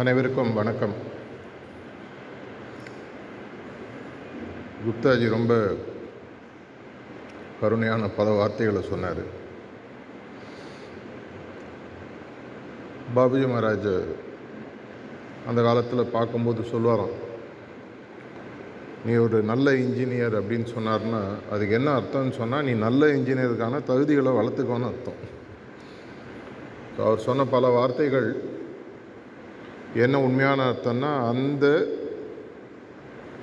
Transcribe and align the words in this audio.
அனைவருக்கும் 0.00 0.52
வணக்கம். 0.58 0.92
குப்தாஜி 4.84 5.26
ரொம்ப 5.34 5.52
கருணையான 7.58 8.08
பல 8.18 8.28
வார்த்தைகளை 8.38 8.82
சொன்னார். 8.82 9.20
பாபுஜி 13.16 13.48
மகாராஜ் 13.50 13.90
அந்த 15.50 15.62
காலத்தில் 15.66 16.12
பார்க்கும்போது 16.16 16.64
சொல்லுவாராம் 16.72 17.14
நீ 19.04 19.14
ஒரு 19.26 19.40
நல்ல 19.52 19.74
இன்ஜினியர் 19.84 20.38
அப்படின்னு 20.40 20.68
சொன்னார்னா 20.76 21.22
அதுக்கு 21.50 21.76
என்ன 21.80 21.90
அர்த்தம்னு 21.98 22.38
சொன்னால் 22.40 22.66
நீ 22.70 22.74
நல்ல 22.86 23.10
இன்ஜினியருக்கான 23.18 23.82
தகுதிகளை 23.90 24.34
வளர்த்துக்கோன்னு 24.40 24.90
அர்த்தம். 24.92 25.20
ஸோ 26.94 27.00
அவர் 27.08 27.26
சொன்ன 27.28 27.48
பல 27.56 27.66
வார்த்தைகள் 27.78 28.30
என்ன 29.94 30.20
உண்மையான 30.20 30.70
அர்த்தம்னா 30.70 31.28
அந்த 31.28 31.86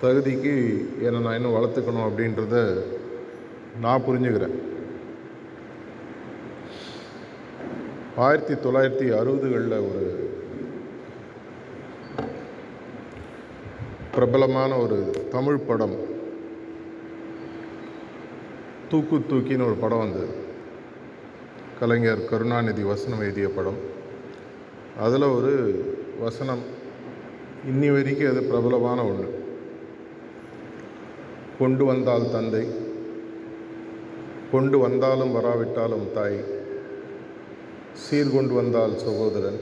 தகுதிக்கு 0.01 0.85
என்னை 1.01 1.21
நான் 1.21 1.35
இன்னும் 1.35 1.53
வளர்த்துக்கணும் 1.53 2.09
அப்படின்றத 2.09 2.81
நான் 3.81 4.01
புரிஞ்சுக்கிறேன். 4.07 4.59
ஆயிரத்தி 8.15 8.53
தொள்ளாயிரத்தி 8.53 9.11
அறுபதுகளில் 9.11 9.89
ஒரு 9.89 10.29
பிரபலமான 14.13 14.75
ஒரு 14.75 15.27
தமிழ் 15.29 15.57
படம் 15.57 15.95
தூக்கு 18.89 19.15
தூக்கின்னு 19.15 19.65
ஒரு 19.65 19.75
படம் 19.79 19.97
வந்தது. 19.97 20.27
கலைஞர் 21.79 22.25
கருணாநிதி 22.25 22.83
வசனம் 22.83 23.19
எழுதிய 23.19 23.49
படம். 23.49 23.77
அதில் 24.99 25.21
ஒரு 25.21 25.53
வசனம் 26.19 26.63
இன்னி 27.67 27.89
வரைக்கும் 27.91 28.29
அது 28.29 28.41
பிரபலமான 28.43 28.99
ஒன்று 29.05 29.27
கொண்டு 31.59 31.83
வந்தால் 31.85 32.25
தந்தை 32.31 32.63
கொண்டு 34.51 34.77
வந்தாலும் 34.77 35.33
வராவிட்டாலும் 35.33 36.05
தாய் 36.13 36.39
சீர்கொண்டு 38.03 38.53
வந்தால் 38.53 38.95
சகோதரன் 38.97 39.59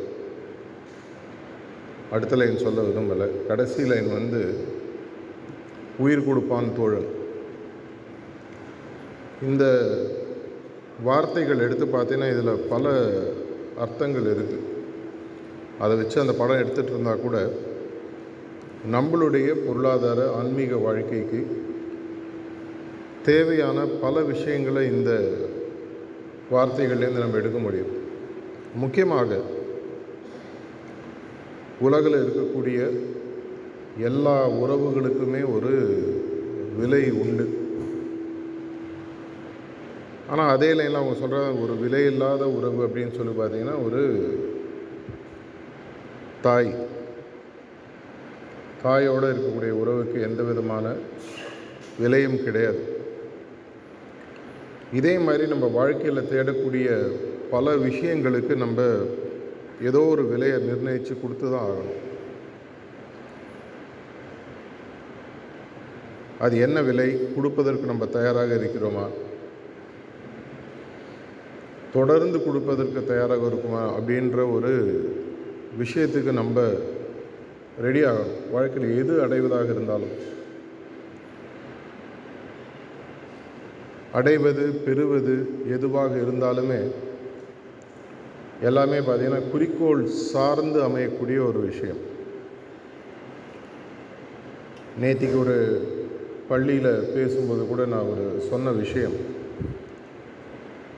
அடுத்த 2.12 2.36
லைன் 2.36 2.58
சொல்ல 2.58 2.82
விரும்பலை 2.82 3.30
கடைசி 3.48 3.86
லைன் 3.86 4.10
வந்து 4.12 4.42
உயிர் 6.00 6.26
கொடுப்பான் 6.26 6.76
தோழன் 6.76 7.10
இந்த 9.42 9.66
வார்த்தைகள் 11.04 11.64
எடுத்து 11.66 11.86
பார்த்தீங்கன்னா 11.88 12.32
இதில் 12.32 12.66
பல 12.70 12.86
அர்த்தங்கள் 13.80 14.30
இருக்குது 14.30 14.67
அதை 15.80 15.94
வச்சு 15.98 16.18
அந்த 16.22 16.34
படம் 16.40 16.62
எடுத்துகிட்டு 16.62 16.94
இருந்தால் 16.94 17.24
கூட 17.26 17.38
நம்மளுடைய 18.96 19.48
பொருளாதார 19.66 20.20
ஆன்மீக 20.40 20.76
வாழ்க்கைக்கு 20.86 21.40
தேவையான 23.30 23.86
பல 24.04 24.22
விஷயங்களை 24.32 24.84
இந்த 24.96 25.12
வார்த்தைகள்லேருந்து 26.52 27.24
நம்ம 27.24 27.40
எடுக்க 27.42 27.60
முடியும். 27.60 27.94
முக்கியமாக 28.84 29.40
உலகில் 31.88 32.22
இருக்கக்கூடிய 32.24 32.80
எல்லா 34.10 34.38
உறவுகளுக்குமே 34.64 35.42
ஒரு 35.56 35.74
விலை 36.80 37.04
உண்டு. 37.24 37.46
ஆனால் 40.32 40.54
அதே 40.54 40.70
லைனில் 40.78 41.00
அவங்க 41.02 41.16
சொல்கிற 41.20 41.42
ஒரு 41.64 41.74
விலையில்லாத 41.84 42.46
உறவு 42.58 42.80
அப்படின்னு 42.88 43.18
சொல்லி 43.18 43.34
பார்த்தீங்கன்னா 43.42 43.76
ஒரு 43.88 44.02
தாய். 46.42 46.88
தாயோடு 48.84 49.34
இருக்கக்கூடிய 49.34 49.70
உறவுக்கு 49.70 50.22
எந்த 50.22 50.44
விதமான 50.44 50.94
விலையும் 52.00 52.44
கிடையாது. 52.44 52.96
இதே 54.94 55.18
மாதிரி 55.18 55.48
நம்ம 55.48 55.66
வாழ்க்கையில் 55.66 56.30
தேடக்கூடிய 56.30 57.12
பல 57.50 57.76
விஷயங்களுக்கு 57.76 58.56
நம்ம 58.56 59.06
ஏதோ 59.82 60.00
ஒரு 60.00 60.26
விலையை 60.26 60.60
நிர்ணயித்து 60.60 61.22
கொடுத்து 61.22 61.52
தான் 61.52 61.70
ஆகணும். 61.70 62.06
அது 66.40 66.60
என்ன 66.60 66.82
விலை? 66.82 67.34
கொடுப்பதற்கு 67.36 67.86
நம்ம 67.86 68.06
தயாராக 68.06 68.56
இருக்கிறோமா? 68.56 69.10
தொடர்ந்து 71.94 72.44
கொடுப்பதற்கு 72.44 73.06
தயாராக 73.06 73.46
இருக்குமா? 73.46 74.00
அப்படின்ற 74.00 74.54
ஒரு 74.54 74.74
விஷயத்துக்கு 75.80 76.32
நம்ம 76.32 76.74
ரெடி 77.82 78.04
ஆகணும் 78.04 78.52
வாழ்க்கையில் 78.52 78.98
எது 78.98 79.22
அடைவதாக 79.22 79.72
இருந்தாலும் 79.72 80.36
அடைவது 84.12 84.72
பெறுவது 84.72 85.50
எதுவாக 85.70 86.16
இருந்தாலுமே 86.16 86.92
எல்லாமே 88.62 88.98
பார்த்திங்கன்னா 88.98 89.50
குறிக்கோள் 89.52 90.06
சார்ந்து 90.06 90.84
அமையக்கூடிய 90.84 91.48
ஒரு 91.48 91.60
விஷயம். 91.60 91.98
நேற்றுக்கு 95.02 95.40
ஒரு 95.40 95.88
பள்ளியில் 96.48 97.12
பேசும்போது 97.14 97.68
கூட 97.68 97.86
நான் 97.86 98.10
ஒரு 98.14 98.46
சொன்ன 98.50 98.72
விஷயம். 98.72 99.14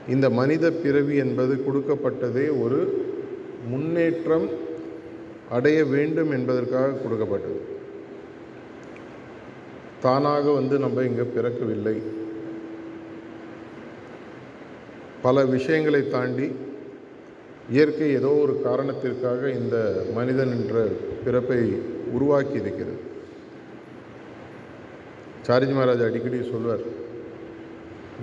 இந்த 0.08 0.30
மனித 0.30 0.70
பிறவி 0.70 1.16
என்பது 1.16 1.54
கொடுக்கப்பட்டதே 1.54 2.60
ஒரு 2.60 2.99
முன்னேற்றம் 3.68 4.48
அடைய 5.56 5.78
வேண்டும் 5.84 6.30
என்பதற்காக 6.36 6.96
கொடுக்கப்பட்டது. 7.02 7.60
தானாக 10.04 10.44
வந்து 10.58 10.78
நம்ம 10.78 11.02
இங்கே 11.08 11.26
பிறக்கவில்லை. 11.36 11.96
பல 15.24 15.44
விஷயங்களை 15.54 16.02
தாண்டி 16.08 16.46
இயற்கை 17.76 18.08
ஏதோ 18.18 18.30
ஒரு 18.44 18.54
காரணத்திற்காக 18.66 19.50
இந்த 19.60 19.76
மனிதன் 20.18 20.52
என்ற 20.58 20.76
பிறப்பை 21.24 21.58
உருவாக்கி 22.16 22.56
இருக்கிறது. 22.62 23.00
சாரிஜி 25.46 25.74
மகாராஜ் 25.76 26.06
அடிக்கடி 26.06 26.38
சொல்வார் 26.52 26.84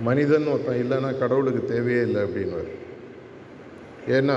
மனிதன் 0.08 0.48
ஒருத்தன் 0.52 0.80
இல்லைன்னா 0.82 1.10
கடவுளுக்கு 1.22 1.62
தேவையே 1.72 2.02
இல்லை 2.06 2.20
அப்படின்வார் 2.26 2.70
ஏன்னா 4.16 4.36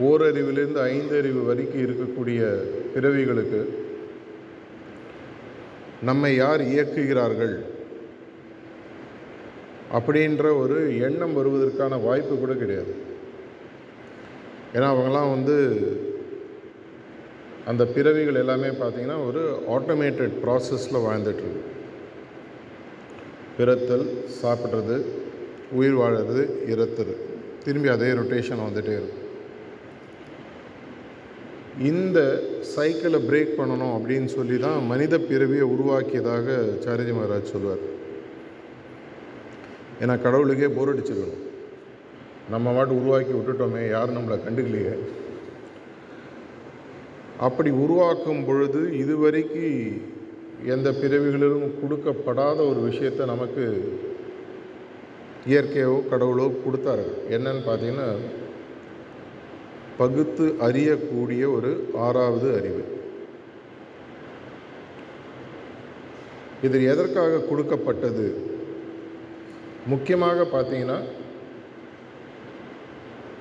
ஓரறிவிலிருந்து 0.00 0.80
ஐந்தறிவு 0.82 1.46
வரைக்கும் 1.46 1.82
இருக்கக்கூடிய 1.82 2.40
பிறவிகளுக்கு 2.94 3.60
நம்மை 6.02 6.36
யார் 6.36 6.60
இயக்குகிறார்கள்? 6.60 7.64
அப்படின்ற 9.92 10.58
ஒரு 10.58 10.98
எண்ணம் 10.98 11.34
வருவதற்கான 11.34 12.02
வாய்ப்பு 12.02 12.36
கூட 12.36 12.52
கிடையாது. 12.52 12.94
ஏன்னா 14.74 14.88
அவங்களாம் 14.92 15.30
வந்து 15.30 15.56
அந்த 17.66 17.86
பிறவிகள் 17.86 18.34
எல்லாமே 18.34 18.66
பார்த்திங்கன்னா 18.66 19.26
ஒரு 19.26 19.62
ஆட்டோமேட்டட் 19.68 20.34
ப்ராசஸில் 20.44 21.04
வாழ்ந்துட்டுருக்கு. 21.06 21.62
பிறத்தல் 23.58 24.08
சாப்பிட்றது 24.42 25.04
உயிர் 25.72 25.96
வாழறது 25.96 26.48
இறத்துறது 26.66 27.16
திரும்பி 27.64 27.88
அதே 27.88 28.06
ரொட்டேஷன் 28.06 28.64
வந்துகிட்டே 28.66 28.96
இருக்கும். 28.98 29.24
இந்த 31.78 32.18
சைக்கிளை 32.74 33.18
பிரேக் 33.28 33.56
பண்ணணும் 33.58 33.94
அப்படின்னு 33.96 34.24
சொல்லி 34.24 34.58
தான் 34.58 34.86
மனித 34.86 35.18
பிறவியை 35.18 35.66
உருவாக்கியதாக 35.74 36.56
சாரிஜி 36.84 37.12
மகாராஜ் 37.16 37.52
சொல்லுவார் 37.54 37.84
ஏன்னா 40.02 40.14
கடவுளுக்கே 40.22 40.68
போர் 40.76 40.90
அடிச்சிருக்கணும். 40.92 41.42
நம்ம 42.50 42.72
மாட்டு 42.72 42.94
உருவாக்கி 43.00 43.32
விட்டுட்டோமே 43.32 43.90
யாரும் 43.90 44.16
நம்மளை 44.16 44.36
கண்டுக்கலையே. 44.46 44.94
அப்படி 47.46 47.70
உருவாக்கும் 47.70 48.44
பொழுது 48.44 48.80
இதுவரைக்கு 49.02 49.64
எந்த 50.74 50.90
பிறவிகளிலும் 50.90 51.74
கொடுக்கப்படாத 51.80 52.58
ஒரு 52.70 52.80
விஷயத்தை 52.80 53.26
நமக்கு 53.26 53.64
இயற்கையோ 55.46 55.94
கடவுளோ 56.12 56.46
கொடுத்தாரு 56.64 57.06
என்னன்னு 57.36 57.62
பார்த்தீங்கன்னா 57.66 58.08
பகுத்து 59.98 60.46
அறியக்கூடிய 60.60 61.54
ஒரு 61.54 61.70
ஆறாவது 61.94 62.48
அறிவு. 62.58 62.84
இது 66.62 66.84
எதற்காக 66.84 67.38
கொடுக்கப்பட்டது? 67.38 68.26
முக்கியமாக 69.86 70.42
பார்த்தீங்கன்னா 70.42 70.98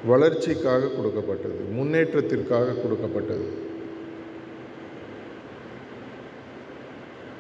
வளர்ச்சிக்காக 0.06 0.88
கொடுக்கப்பட்டது 0.88 1.62
முன்னேற்றத்திற்காக 1.78 2.76
கொடுக்கப்பட்டது. 2.82 3.48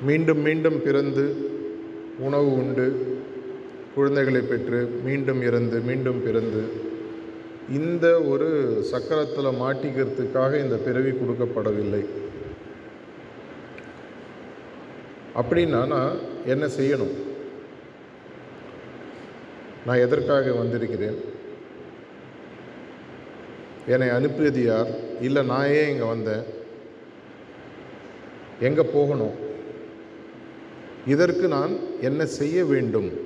மீண்டும் 0.01 0.41
மீண்டும் 0.41 0.81
பிறந்து 0.83 1.25
உணவு 2.19 2.53
உண்டு 2.53 2.87
குழந்தைகளை 3.95 4.41
பெற்று 4.41 4.79
மீண்டும் 5.05 5.41
இறந்து 5.41 5.79
மீண்டும் 5.79 6.23
பிறந்து 6.23 6.84
இந்த 7.69 8.21
ஒரு 8.21 8.47
சக்கரத்தில் 8.91 9.59
மாட்டிக்கிறதுக்காக 9.61 10.63
இந்த 10.63 10.75
பிறவி 10.75 11.09
கொடுக்கப்படவில்லை. 11.09 12.05
அப்படின்னா 15.35 15.87
நான் 15.87 16.19
என்ன 16.45 16.65
செய்யணும்? 16.65 17.15
நான் 19.85 19.97
எதற்காக 19.97 20.51
வந்திருக்கிறேன்? 20.51 21.17
என்னை 23.87 24.09
அனுப்பியது 24.09 24.63
யார்? 24.63 24.87
இல்லை 25.21 25.45
நான் 25.45 25.67
ஏன் 25.67 25.89
இங்கே 25.89 26.03
வந்தேன்? 26.03 26.43
எங்கே 28.59 28.81
போகணும்? 28.81 29.35
இதற்கு 31.05 31.47
நான் 31.47 31.79
என்ன 32.01 32.25
செய்ய 32.25 32.65
வேண்டும்? 32.65 33.24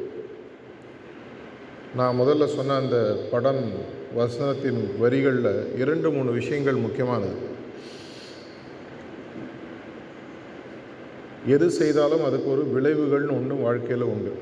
நான் 1.96 2.20
முதல்ல 2.20 2.46
சொன்ன 2.46 2.76
அந்த 2.76 3.18
படம் 3.32 3.72
வசனத்தின் 4.18 4.98
வரிகளில் 5.00 5.78
இரண்டு 5.78 6.12
மூணு 6.12 6.32
விஷயங்கள் 6.32 6.74
முக்கியமானது. 6.74 7.58
எது 11.48 11.70
செய்தாலும் 11.70 12.26
அதுக்கு 12.26 12.52
ஒரு 12.52 12.64
விளைவுகள்னு 12.76 13.32
ஒன்று 13.32 13.56
வாழ்க்கையில் 13.56 14.08
உண்டு. 14.08 14.34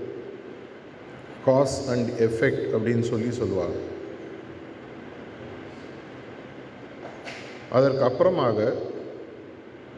காஸ் 1.46 1.90
அண்ட் 1.90 2.10
எஃபெக்ட் 2.10 2.68
அப்படின்னு 2.74 3.00
சொல்லி 3.00 3.32
சொல்லுவாங்க. 3.32 3.76
அதற்கு 7.72 8.04
அப்புறமாக 8.04 8.74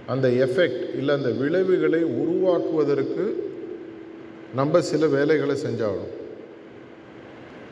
அந்த 0.07 0.27
எஃபெக்ட் 0.27 0.95
இல்லை 0.95 1.15
அந்த 1.15 1.29
விளைவுகளை 1.29 2.03
உருவாக்குவதற்கு 2.03 3.53
நம்ம 4.55 4.81
சில 4.81 5.07
வேலைகளை 5.07 5.55
செஞ்சாகணும். 5.55 6.18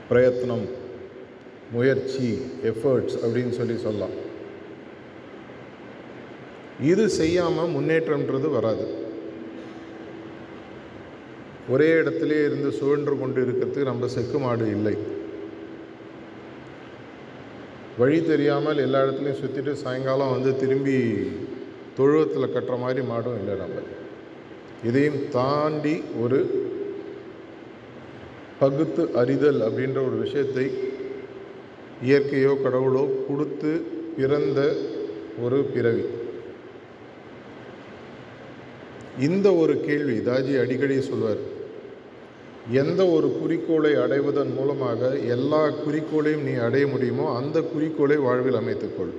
பிரயத்னம் 0.09 0.65
முயற்சி 1.71 2.27
எஃபர்ட்ஸ் 2.63 3.17
அப்படின்னு 3.23 3.49
சொல்லி 3.49 3.75
சொல்லலாம். 3.77 4.15
இது 6.91 7.09
செய்யாமல் 7.09 7.73
முன்னேற்றம்ன்றது 7.75 8.49
வராது. 8.51 8.85
ஒரே 11.69 11.89
இடத்திலே 12.01 12.43
இருந்து 12.45 12.71
சுழன்று 12.71 13.19
கொண்டு 13.19 13.39
இருக்கிறதுக்கு 13.45 13.89
நம்ம 13.89 14.07
செக்கு 14.07 14.37
மாடு 14.39 14.67
இல்லை. 14.67 14.95
வழி 17.97 18.19
தெரியாமல் 18.25 18.77
எல்லா 18.77 18.99
இடத்துலையும் 19.03 19.41
சுற்றிட்டு 19.41 19.73
சாயங்காலம் 19.83 20.31
வந்து 20.31 20.55
திரும்பி 20.55 20.97
தொழுவத்தில் 21.97 22.53
கட்டுற 22.55 22.75
மாதிரி 22.79 23.01
மாடும் 23.07 23.37
இல்லை 23.39 23.55
நம்ம. 23.55 23.83
இதையும் 24.89 25.29
தாண்டி 25.29 25.95
ஒரு 26.23 26.39
பகுத்து 28.59 29.03
அறிதல் 29.21 29.59
அப்படின்ற 29.67 29.99
ஒரு 30.07 30.17
விஷயத்தை 30.25 30.65
இயற்கையோ 32.07 32.53
கடவுளோ 32.63 33.03
கொடுத்து 33.27 33.71
பிறந்த 34.17 34.59
ஒரு 35.45 35.57
பிறவி. 35.73 36.05
இந்த 39.27 39.47
ஒரு 39.61 39.73
கேள்வி 39.85 40.17
தாஜி 40.29 40.53
அடிக்கடி 40.63 40.95
சொல்வார். 41.09 41.41
எந்த 42.81 43.01
ஒரு 43.15 43.27
குறிக்கோளை 43.39 43.91
அடைவதன் 44.03 44.51
மூலமாக 44.57 45.09
எல்லா 45.35 45.61
குறிக்கோளையும் 45.83 46.45
நீ 46.47 46.53
அடைய 46.67 46.85
முடியுமோ 46.93 47.25
அந்த 47.39 47.57
குறிக்கோளை 47.73 48.17
வாழ்வில் 48.25 48.59
அமைத்துக்கொள். 48.61 49.13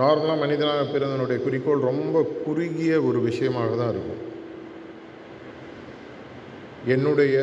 நார்மலாக 0.00 0.42
மனிதனாக 0.42 0.84
பிறந்தனுடைய 0.92 1.38
குறிக்கோள் 1.46 1.88
ரொம்ப 1.90 2.22
குறுகிய 2.44 2.92
ஒரு 3.08 3.20
விஷயமாக 3.28 3.72
தான் 3.80 3.92
இருக்கும். 3.94 4.22
என்னுடைய 6.86 7.36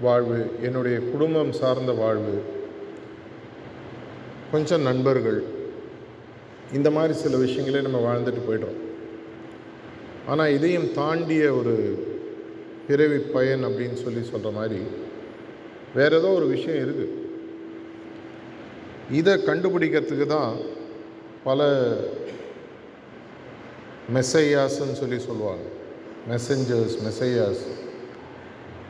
வாழ்வு 0.00 0.50
என்னுடைய 0.62 0.98
குடும்பம் 0.98 1.52
சார்ந்த 1.52 1.92
வாழ்வு 1.92 2.42
கொஞ்சம் 4.52 4.82
நண்பர்கள் 4.82 5.42
இந்த 6.72 6.90
மாதிரி 6.90 7.14
சில 7.18 7.36
விஷயங்களே 7.36 7.82
நம்ம 7.82 8.00
வாழ்ந்துட்டு 8.06 8.42
போய்டுறோம். 8.48 8.78
ஆனால் 10.26 10.52
இதையும் 10.52 10.92
தாண்டிய 10.92 11.54
ஒரு 11.54 11.74
பிறவி 12.86 13.18
பயன் 13.18 13.64
அப்படின்னு 13.64 13.92
சொல்லி 13.92 14.22
சொல்கிற 14.22 14.50
மாதிரி 14.50 14.80
வேறு 15.94 16.16
ஏதோ 16.18 16.28
ஒரு 16.28 16.46
விஷயம் 16.46 16.88
இருக்குது 16.88 17.18
இதை 19.10 19.34
கண்டுபிடிக்கிறதுக்கு 19.34 20.26
தான் 20.26 20.56
பல 21.44 21.68
மெசையாஸ்ன்னு 24.14 25.00
சொல்லி 25.00 25.18
சொல்லுவாங்க. 25.18 25.64
மெசஞ்சர்ஸ் 26.30 26.96
மெசையாஸ் 27.06 27.62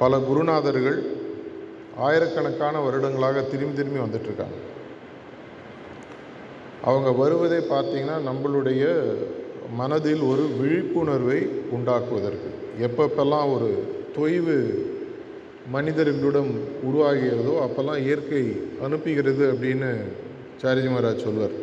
பல 0.01 0.19
குருநாதர்கள் 0.19 0.99
ஆயிரக்கணக்கான 1.97 2.81
வருடங்களாக 2.81 3.43
திரும்பி 3.53 3.77
திரும்பி 3.77 4.01
வந்துட்டுருக்காங்க 4.01 4.59
அவங்க 6.85 7.11
வருவதை 7.23 7.59
பார்த்திங்கன்னா 7.71 8.17
நம்மளுடைய 8.29 8.85
மனதில் 9.81 10.23
ஒரு 10.23 10.45
விழிப்புணர்வை 10.61 11.41
உண்டாக்குவதற்கு 11.77 12.51
எப்பப்பெல்லாம் 12.87 13.53
ஒரு 13.55 13.69
தொய்வு 14.17 14.57
மனிதர்களிடம் 15.75 16.53
உருவாகிறதோ 16.89 17.55
அப்போல்லாம் 17.67 18.03
இயற்கை 18.07 18.45
அனுப்புகிறது 18.87 19.45
அப்படின்னு 19.53 19.91
சாரிஜி 20.63 20.89
மகாராஜ் 20.93 21.25
சொல்வார். 21.27 21.57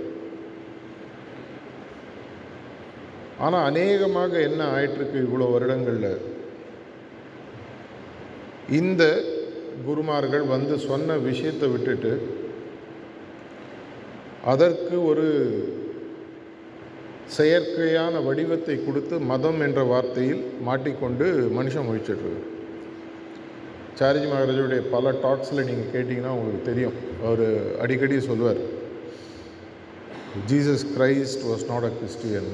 ஆனால் 3.40 3.66
அநேகமாக 3.66 4.34
என்ன 4.42 4.62
ஆயிட்டிருக்கு 4.76 5.18
இவ்வளோ 5.26 5.48
வருடங்களில்? 5.52 6.36
இந்த 8.70 9.04
குருமார்கள் 9.86 10.46
வந்து 10.46 10.80
சொன்ன 10.80 11.18
விஷயத்தை 11.18 11.68
விட்டுட்டு 11.70 12.12
அதற்கு 14.44 15.04
ஒரு 15.06 15.26
செயற்கையான 17.28 18.24
வடிவத்தை 18.24 18.84
கொடுத்து 18.84 19.20
மதம் 19.20 19.62
என்ற 19.62 19.84
வார்த்தையில் 19.84 20.44
மாட்டிக்கொண்டு 20.62 21.26
மனுஷன் 21.58 21.88
முழிச்சிட்ருக்கு 21.88 22.56
சாரிஜி 24.00 24.28
மகாராஜுடைய 24.28 24.90
பல 24.90 25.12
டாக்ஸில் 25.12 25.66
நீங்கள் 25.66 25.92
கேட்டிங்கன்னா 25.94 26.30
உங்களுக்கு 26.30 26.66
தெரியும். 26.66 26.94
அவர் 27.24 27.76
அடிக்கடி 27.80 28.20
சொல்வார் 28.20 28.60
Jesus 30.48 30.86
Christ 30.96 31.44
was 31.44 31.66
not 31.72 31.84
a 31.84 31.90
Christian 31.90 32.52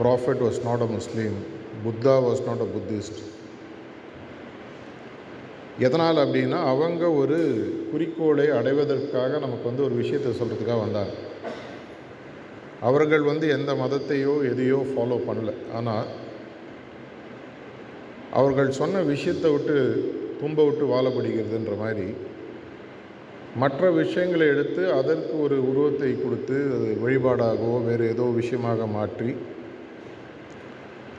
prophet 0.00 0.38
was 0.38 0.64
not 0.64 0.80
a 0.80 0.86
Muslim 0.86 1.36
Buddha 1.84 2.14
was 2.18 2.42
not 2.46 2.60
a 2.60 2.64
Buddhist 2.64 3.20
எதனால் 5.86 6.18
அப்படின்னா 6.24 6.60
அவங்க 6.72 7.04
ஒரு 7.20 7.38
குறிக்கோளை 7.90 8.46
அடைவதற்காக 8.58 9.38
நமக்கு 9.44 9.68
வந்து 9.70 9.84
ஒரு 9.88 9.94
விஷயத்தை 10.02 10.30
சொல்கிறதுக்காக 10.38 10.80
வந்தாங்க. 10.84 11.12
அவர்கள் 12.88 13.24
வந்து 13.30 13.46
எந்த 13.56 13.70
மதத்தையோ 13.82 14.34
எதையோ 14.50 14.80
ஃபாலோ 14.88 15.18
பண்ணல. 15.28 15.52
ஆனால் 15.78 16.08
அவர்கள் 18.38 18.78
சொன்ன 18.80 19.02
விஷயத்தை 19.12 19.50
விட்டு 19.52 19.76
தும்ப 20.40 20.64
விட்டு 20.66 20.84
வாழப்படுகிறதுன்ற 20.94 21.74
மாதிரி 21.84 22.08
மற்ற 23.62 23.90
விஷயங்களை 24.00 24.46
எடுத்து 24.54 24.82
அதற்கு 24.98 25.32
ஒரு 25.44 25.56
உருவத்தை 25.70 26.10
கொடுத்து 26.16 26.56
அது 26.74 26.88
வழிபாடாகவோ 27.04 27.76
வேறு 27.86 28.04
ஏதோ 28.14 28.26
விஷயமாக 28.40 28.86
மாற்றி 28.96 29.30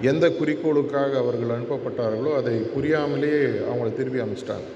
எந்த 0.02 0.26
குறிக்கோளுக்காக 0.30 1.12
அவர்கள் 1.22 1.56
அனுப்பப்பட்டார்களோ 1.56 2.32
அதை 2.40 2.54
புரியாமலேயே 2.76 3.42
அவங்கள 3.70 3.90
திருப்பி 3.98 4.20
அனுப்பிச்சிட்டாங்க. 4.24 4.68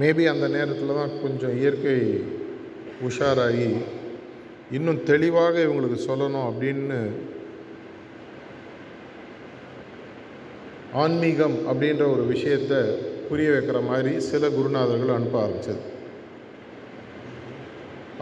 மேபி 0.00 0.24
அந்த 0.32 0.46
நேரத்தில் 0.48 0.98
தான் 0.98 1.16
கொஞ்சம் 1.22 1.56
இயற்கை 1.60 1.96
உஷாராகி 3.08 3.70
இன்னும் 4.76 5.02
தெளிவாக 5.10 5.54
இவங்களுக்கு 5.66 5.98
சொல்லணும் 6.08 6.48
அப்படின்னு 6.50 6.98
ஆன்மீகம் 11.02 11.56
அப்படின்ற 11.70 12.04
ஒரு 12.14 12.24
விஷயத்தை 12.32 12.80
புரிய 13.28 13.50
வைக்கிற 13.50 13.80
மாதிரி 13.90 14.12
சில 14.30 14.48
குருநாதர்கள் 14.48 15.16
அனுப்ப 15.16 15.38
ஆரம்பித்தது 15.42 15.82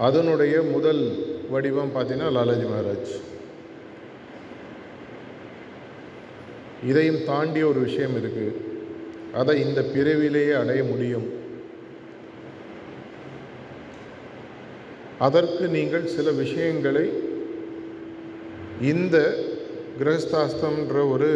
அதனுடைய 0.06 0.62
முதல் 0.74 1.02
வடிவம் 1.54 1.94
பார்த்தீங்கன்னா 1.94 2.30
லாலாஜி 2.36 2.66
மகாராஜ். 2.72 3.14
இதையும் 6.86 7.24
தாண்டிய 7.24 7.66
ஒரு 7.66 7.80
விஷயம் 7.80 8.16
இருக்குது 8.16 8.56
அதை 9.32 9.54
இந்த 9.66 9.82
பிறவிலேயே 9.82 10.52
அடைய 10.52 10.84
முடியும். 10.84 11.26
அதற்கு 15.18 15.68
நீங்கள் 15.68 16.06
சில 16.06 16.30
விஷயங்களை 16.30 17.06
இந்த 18.80 19.16
கிரகஸ்தாஸ்தம்ன்ற 20.00 21.10
ஒரு 21.10 21.30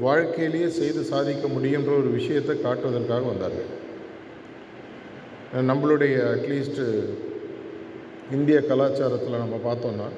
வாழ்க்கையிலேயே 0.00 0.68
செய்து 0.68 1.02
சாதிக்க 1.02 1.46
முடியுன்ற 1.46 1.90
ஒரு 1.98 2.10
விஷயத்தை 2.18 2.56
காட்டுவதற்காக 2.60 3.24
வந்தார்கள். 3.32 3.68
நம்மளுடைய 5.70 6.14
அட்லீஸ்ட்டு 6.34 6.86
இந்திய 8.32 8.58
கலாச்சாரத்தில் 8.70 9.42
நம்ம 9.44 9.60
பார்த்தோன்னா 9.64 10.08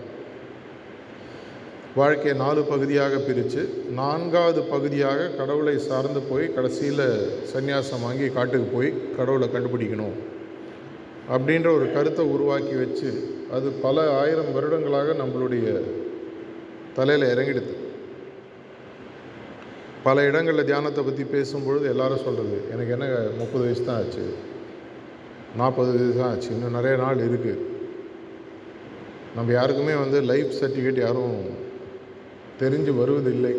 வாழ்க்கையை 1.99 2.33
நாலு 2.41 2.61
பகுதியாக 2.63 3.15
பிரித்து 3.19 3.63
நான்காவது 4.01 4.61
பகுதியாக 4.63 5.29
கடவுளை 5.39 5.75
சார்ந்து 5.87 6.21
போய் 6.29 6.45
கடைசியில் 6.57 7.07
சன்னியாசம் 7.53 8.05
வாங்கி 8.07 8.27
காட்டுக்கு 8.37 8.69
போய் 8.75 8.91
கடவுளை 9.17 9.47
கண்டுபிடிக்கணும். 9.55 10.17
அப்படின்ற 11.35 11.69
ஒரு 11.79 11.87
கருத்தை 11.93 12.25
உருவாக்கி 12.35 12.75
வச்சு 12.83 13.11
அது 13.57 13.69
பல 13.85 14.05
ஆயிரம் 14.19 14.53
வருடங்களாக 14.57 15.15
நம்மளுடைய 15.21 15.67
தலையில் 16.99 17.31
இறங்கிடுது. 17.33 17.73
பல 20.07 20.25
இடங்களில் 20.29 20.69
தியானத்தை 20.71 21.05
பற்றி 21.05 21.25
பேசும்பொழுது 21.33 21.87
எல்லாரும் 21.95 22.25
சொல்கிறது 22.27 22.59
எனக்கு 22.73 22.95
என்ன 22.97 23.07
முப்பது 23.41 23.65
வயசு 23.65 23.85
தான் 23.85 23.99
ஆச்சு. 24.03 24.27
நாற்பது 25.63 25.91
வயசு 25.97 26.15
தான் 26.21 26.31
ஆச்சு. 26.31 26.51
இன்னும் 26.57 26.77
நிறைய 26.79 26.97
நாள் 27.03 27.27
இருக்குது 27.29 27.67
நம்ம 29.37 29.53
யாருக்குமே 29.53 29.97
வந்து 30.05 30.21
லைஃப் 30.31 30.55
சர்டிஃபிகேட் 30.61 31.03
யாரும் 31.07 31.35
தெரிஞ்சு 32.63 32.93
வருவதில்லை. 33.01 33.55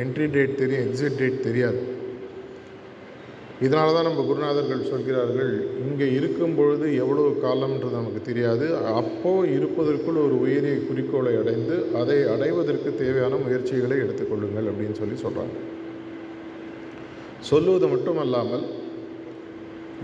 என்ட்ரி 0.00 0.26
டேட் 0.34 0.60
தெரியும் 0.60 0.84
எக்ஸிட் 0.86 1.18
டேட் 1.20 1.46
தெரியாது. 1.48 1.80
இதனால 3.66 3.94
தான் 3.94 4.06
நம்ம 4.08 4.22
குருநாதர்கள் 4.28 4.88
சொல்கிறார்கள் 4.90 5.50
இங்கே 5.86 6.06
இருக்கும் 6.18 6.54
பொழுது 6.58 6.86
எவ்வளவு 7.02 7.30
காலம்ன்றது 7.42 7.98
நமக்கு 7.98 8.20
தெரியாது. 8.28 8.66
அப்போது 9.00 9.50
இருப்பதற்குள் 9.56 10.22
ஒரு 10.26 10.36
உயரிய 10.44 10.76
குறிக்கோளை 10.88 11.34
அடைந்து 11.40 11.76
அதை 12.00 12.18
அடைவதற்கு 12.34 12.92
தேவையான 13.02 13.40
முயற்சிகளை 13.46 13.98
எடுத்துக்கொள்ளுங்கள் 14.04 14.70
அப்படின்னு 14.72 15.00
சொல்லி 15.00 15.18
சொல்கிறாங்க 15.24 15.56
சொல்லுவது 17.50 17.86
மட்டுமல்லாமல் 17.94 18.64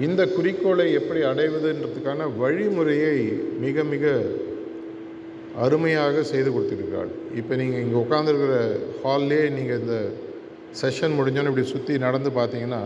இந்த 0.07 0.23
குறிக்கோளை 0.37 0.87
எப்படி 1.01 1.21
அடைவதுன்றதுக்கான 1.33 2.27
வழிமுறையை 2.43 3.17
மிக 3.65 3.85
மிக 3.95 4.05
அருமையாக 5.61 6.23
செய்து 6.23 6.51
கொடுத்துருக்கிறாள் 6.51 7.11
இப்போ 7.35 7.57
நீங்கள் 7.57 7.81
இங்கே 7.81 7.97
உட்காந்துருக்கிற 7.97 8.55
ஹால்லே 9.03 9.43
நீங்கள் 9.51 9.81
இந்த 9.81 9.97
செஷன் 10.81 11.17
முடிஞ்சோன்னு 11.19 11.51
இப்படி 11.53 11.67
சுற்றி 11.67 11.99
நடந்து 11.99 12.31
பார்த்தீங்கன்னா 12.31 12.81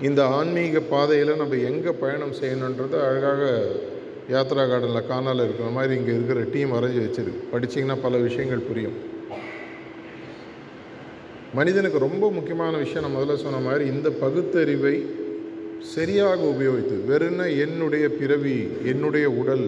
இந்த 0.00 0.20
ஆன்மீக 0.28 0.80
பாதையில் 0.90 1.36
நம்ம 1.36 1.56
எங்கே 1.64 1.92
பயணம் 2.00 2.38
செய்யணுன்றது 2.40 2.96
அழகாக 3.02 3.42
யாத்ரா 4.28 4.64
கார்டனில் 4.64 5.06
காணால் 5.06 5.44
இருக்கிற 5.44 5.68
மாதிரி 5.70 5.92
இங்கே 5.94 6.12
இருக்கிற 6.14 6.40
டீம் 6.52 6.74
வரைஞ்சி 6.74 7.00
வச்சிருக்கு 7.00 7.42
படிச்சிங்கன்னா 7.52 7.96
பல 8.00 8.16
விஷயங்கள் 8.18 8.66
புரியும். 8.68 8.96
மனிதனுக்கு 11.54 11.98
ரொம்ப 11.98 12.30
முக்கியமான 12.30 12.76
விஷயம் 12.76 13.02
நான் 13.02 13.16
முதல்ல 13.16 13.36
சொன்ன 13.36 13.60
மாதிரி 13.60 13.84
இந்த 13.88 14.08
பகுத்தறிவை 14.20 14.96
சரியாக 15.94 16.40
உபயோகித்து 16.48 16.96
வெறும்னா 17.08 17.46
என்னுடைய 17.56 18.08
பிறவி 18.18 18.56
என்னுடைய 18.84 19.26
உடல் 19.30 19.66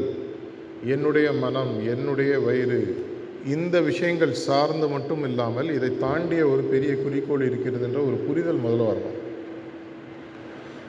என்னுடைய 0.85 1.33
மனம் 1.33 1.87
என்னுடைய 1.87 2.39
வயிறு 2.39 3.09
இந்த 3.47 3.81
விஷயங்கள் 3.81 4.33
சார்ந்து 4.33 4.89
மட்டும் 4.89 5.25
இல்லாமல் 5.29 5.75
இதை 5.75 5.99
தாண்டிய 5.99 6.47
ஒரு 6.47 6.63
பெரிய 6.63 6.95
குறிக்கோள் 6.95 7.47
இருக்கிறது 7.47 7.85
என்ற 7.85 8.01
ஒரு 8.01 8.17
புரிதல் 8.17 8.65
முதல்ல 8.65 8.89
வரணும். 8.91 9.19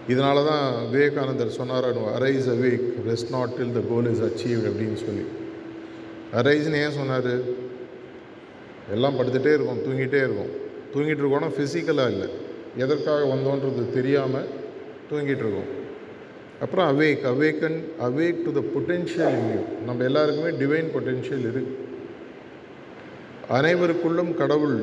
இதனால 0.10 0.46
தான் 0.48 0.90
விவேகானந்தர் 0.92 1.50
சொன்னார் 1.50 1.88
arise 2.18 2.48
awake 2.56 2.88
rest 3.10 3.30
not 3.30 3.50
till 3.50 3.72
the 3.72 3.80
goal 3.90 4.10
is 4.12 4.24
achieve 4.30 4.64
அப்படின்னு 4.70 4.94
சொல்லி. 4.94 5.26
அரைஸ்னு 6.34 6.82
ஏன் 6.86 6.98
சொன்னார்? 7.00 7.34
எல்லாம் 8.92 9.20
படுத்துகிட்டே 9.20 9.54
இருக்கும் 9.54 9.84
தூங்கிட்டே 9.88 10.22
இருக்கும். 10.28 10.52
தூங்கிட்டு 10.94 11.24
இருக்கோன்னா 11.24 11.52
ஃபிசிக்கலாக 11.58 12.12
இல்லை. 12.12 12.30
எதற்காக 12.78 13.36
வந்தோன்றது 13.36 13.94
தெரியாமல் 13.94 14.50
தூங்கிட்டு 15.12 15.44
இருக்கோம். 15.46 15.81
அப்புறம் 16.64 16.88
awake 16.92 17.24
awaken 17.32 17.78
awake 18.08 18.42
to 18.46 18.52
the 18.58 18.62
potential 18.74 19.36
in 19.38 19.48
you 19.54 19.62
நம்ம 19.88 20.04
எல்லாருக்குமே 20.10 20.52
டிவைன் 20.62 20.90
பொட்டென்ஷியல் 20.96 21.46
இருக்கு. 21.52 21.74
அனைவருக்குள்ளும் 23.58 24.32
கடவுள் 24.42 24.78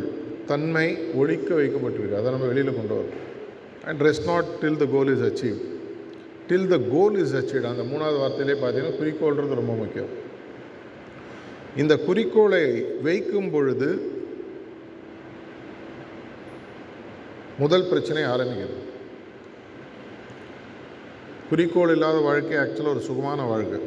தன்மை 0.51 0.87
ஒழிக்க 1.15 1.49
வைக்கப்பட்டிருக்கு. 1.61 2.19
அதை 2.21 2.31
நம்ம 2.35 2.49
வெளியில் 2.53 2.79
கொண்டு 2.79 2.95
வரோம் 2.99 3.15
and 3.89 4.03
rest 4.07 4.29
not 4.31 4.51
till 4.63 4.81
the 4.83 4.89
goal 4.95 5.13
is 5.15 5.25
achieve 5.29 5.59
till 6.49 6.69
the 6.75 6.79
goal 6.95 7.19
is 7.23 7.37
achieve 7.41 7.71
அந்த 7.73 7.87
மூணாவது 7.93 8.19
வார்த்தையிலே 8.25 8.59
பார்த்தீங்கன்னா 8.65 8.99
குறிக்கோள்ன்றது 9.01 9.61
ரொம்ப 9.63 9.75
முக்கியம். 9.83 10.13
இந்த 11.77 11.95
குறிக்கோளை 12.09 12.65
வைக்கும் 13.03 13.51
பொழுது 13.51 13.89
முதல் 17.59 17.89
பிரச்சனை 17.89 18.23
ஆரம்பிக்கிறது. 18.35 18.85
குறிக்கோள் 21.51 21.93
இல்லாத 21.95 22.19
வாழ்க்கை 22.29 22.57
ஆக்சுவலாக 22.63 22.95
ஒரு 22.95 23.03
சுகமான 23.09 23.45
வாழ்க்கை. 23.51 23.79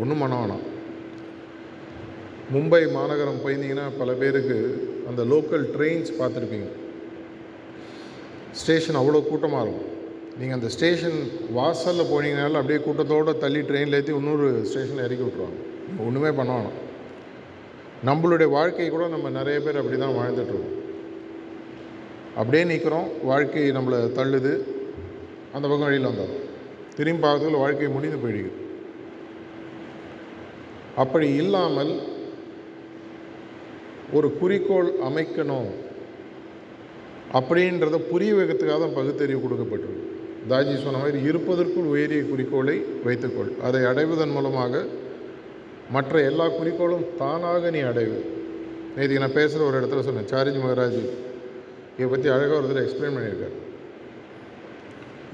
ஒன்றும் 0.00 0.22
பண்ண 0.22 0.34
வேணாம் 0.40 0.64
மும்பை 2.54 2.80
மாநகரம் 2.96 3.40
போயிருந்தீங்கன்னா 3.44 3.86
பல 4.00 4.10
பேருக்கு 4.22 4.58
அந்த 5.10 5.22
லோக்கல் 5.32 5.64
ட்ரெயின்ஸ் 5.76 6.10
பார்த்துருப்பீங்க. 6.18 6.68
ஸ்டேஷன் 8.60 8.98
அவ்வளோ 9.00 9.22
கூட்டமாக 9.28 9.62
இருக்கும். 9.64 9.92
நீங்கள் 10.38 10.56
அந்த 10.58 10.68
ஸ்டேஷன் 10.74 11.18
வாசலில் 11.58 12.10
போனீங்கனாலும் 12.12 12.60
அப்படியே 12.60 12.80
கூட்டத்தோடு 12.86 13.34
தள்ளி 13.44 13.60
ட்ரெயினில் 13.68 13.98
ஏற்றி 13.98 14.14
இன்னொரு 14.20 14.48
ஸ்டேஷனில் 14.70 15.06
இறக்கி 15.06 15.26
விட்ருவாங்க 15.26 15.60
ஒன்றுமே 16.06 16.32
பண்ண 16.38 16.50
வேணாம் 16.56 16.80
நம்மளுடைய 18.08 18.48
வாழ்க்கை 18.56 18.88
கூட 18.88 19.04
நம்ம 19.14 19.30
நிறைய 19.38 19.58
பேர் 19.66 19.80
அப்படி 19.82 19.98
தான் 19.98 20.18
வாழ்ந்துட்டுருக்கோம் 20.18 20.74
அப்படியே 22.40 22.64
நிற்கிறோம் 22.72 23.08
வாழ்க்கை 23.30 23.62
நம்மளை 23.76 24.00
தள்ளுது. 24.18 24.52
அந்த 25.54 25.64
பக்கம் 25.68 25.88
வழியில் 25.88 26.10
வந்தோம். 26.10 26.34
திரும்பி 26.96 27.22
பார்க்கறதுக்குள்ள 27.22 27.64
வாழ்க்கை 27.64 27.88
முடிந்து 27.94 28.18
போயிடுது. 28.24 28.52
அப்படி 31.02 31.26
இல்லாமல் 31.42 31.92
ஒரு 34.16 34.28
குறிக்கோள் 34.40 34.90
அமைக்கணும் 35.08 35.70
அப்படின்றத 37.38 37.96
புரிய 38.10 38.32
வைக்கிறதுக்காக 38.36 38.78
தான் 38.82 38.96
பகுத்தறிவு 38.98 39.40
கொடுக்கப்பட்டிருக்கு. 39.44 40.04
தாஜி 40.50 40.74
சொன்ன 40.84 41.00
மாதிரி 41.02 41.18
இருப்பதற்குள் 41.30 41.90
உயரிய 41.94 42.22
குறிக்கோளை 42.30 42.76
வைத்துக்கொள். 43.06 43.50
அதை 43.66 43.80
அடைவதன் 43.90 44.34
மூலமாக 44.36 44.84
மற்ற 45.94 46.22
எல்லா 46.30 46.46
குறிக்கோளும் 46.58 47.06
தானாக 47.20 47.70
நீ 47.76 47.80
அடைவு. 47.90 48.18
நேற்றுக்கு 48.96 49.24
நான் 49.24 49.38
பேசுகிற 49.40 49.66
ஒரு 49.68 49.78
இடத்துல 49.80 50.04
சொன்னேன் 50.06 50.30
சாரிஜி 50.32 50.60
மகராஜ் 50.64 51.00
இதை 51.96 52.08
பற்றி 52.12 52.28
அழகாக 52.34 52.58
ஒரு 52.60 52.68
தடவை 52.68 52.84
எக்ஸ்பிளைன் 52.86 53.16
பண்ணியிருக்கார். 53.16 53.56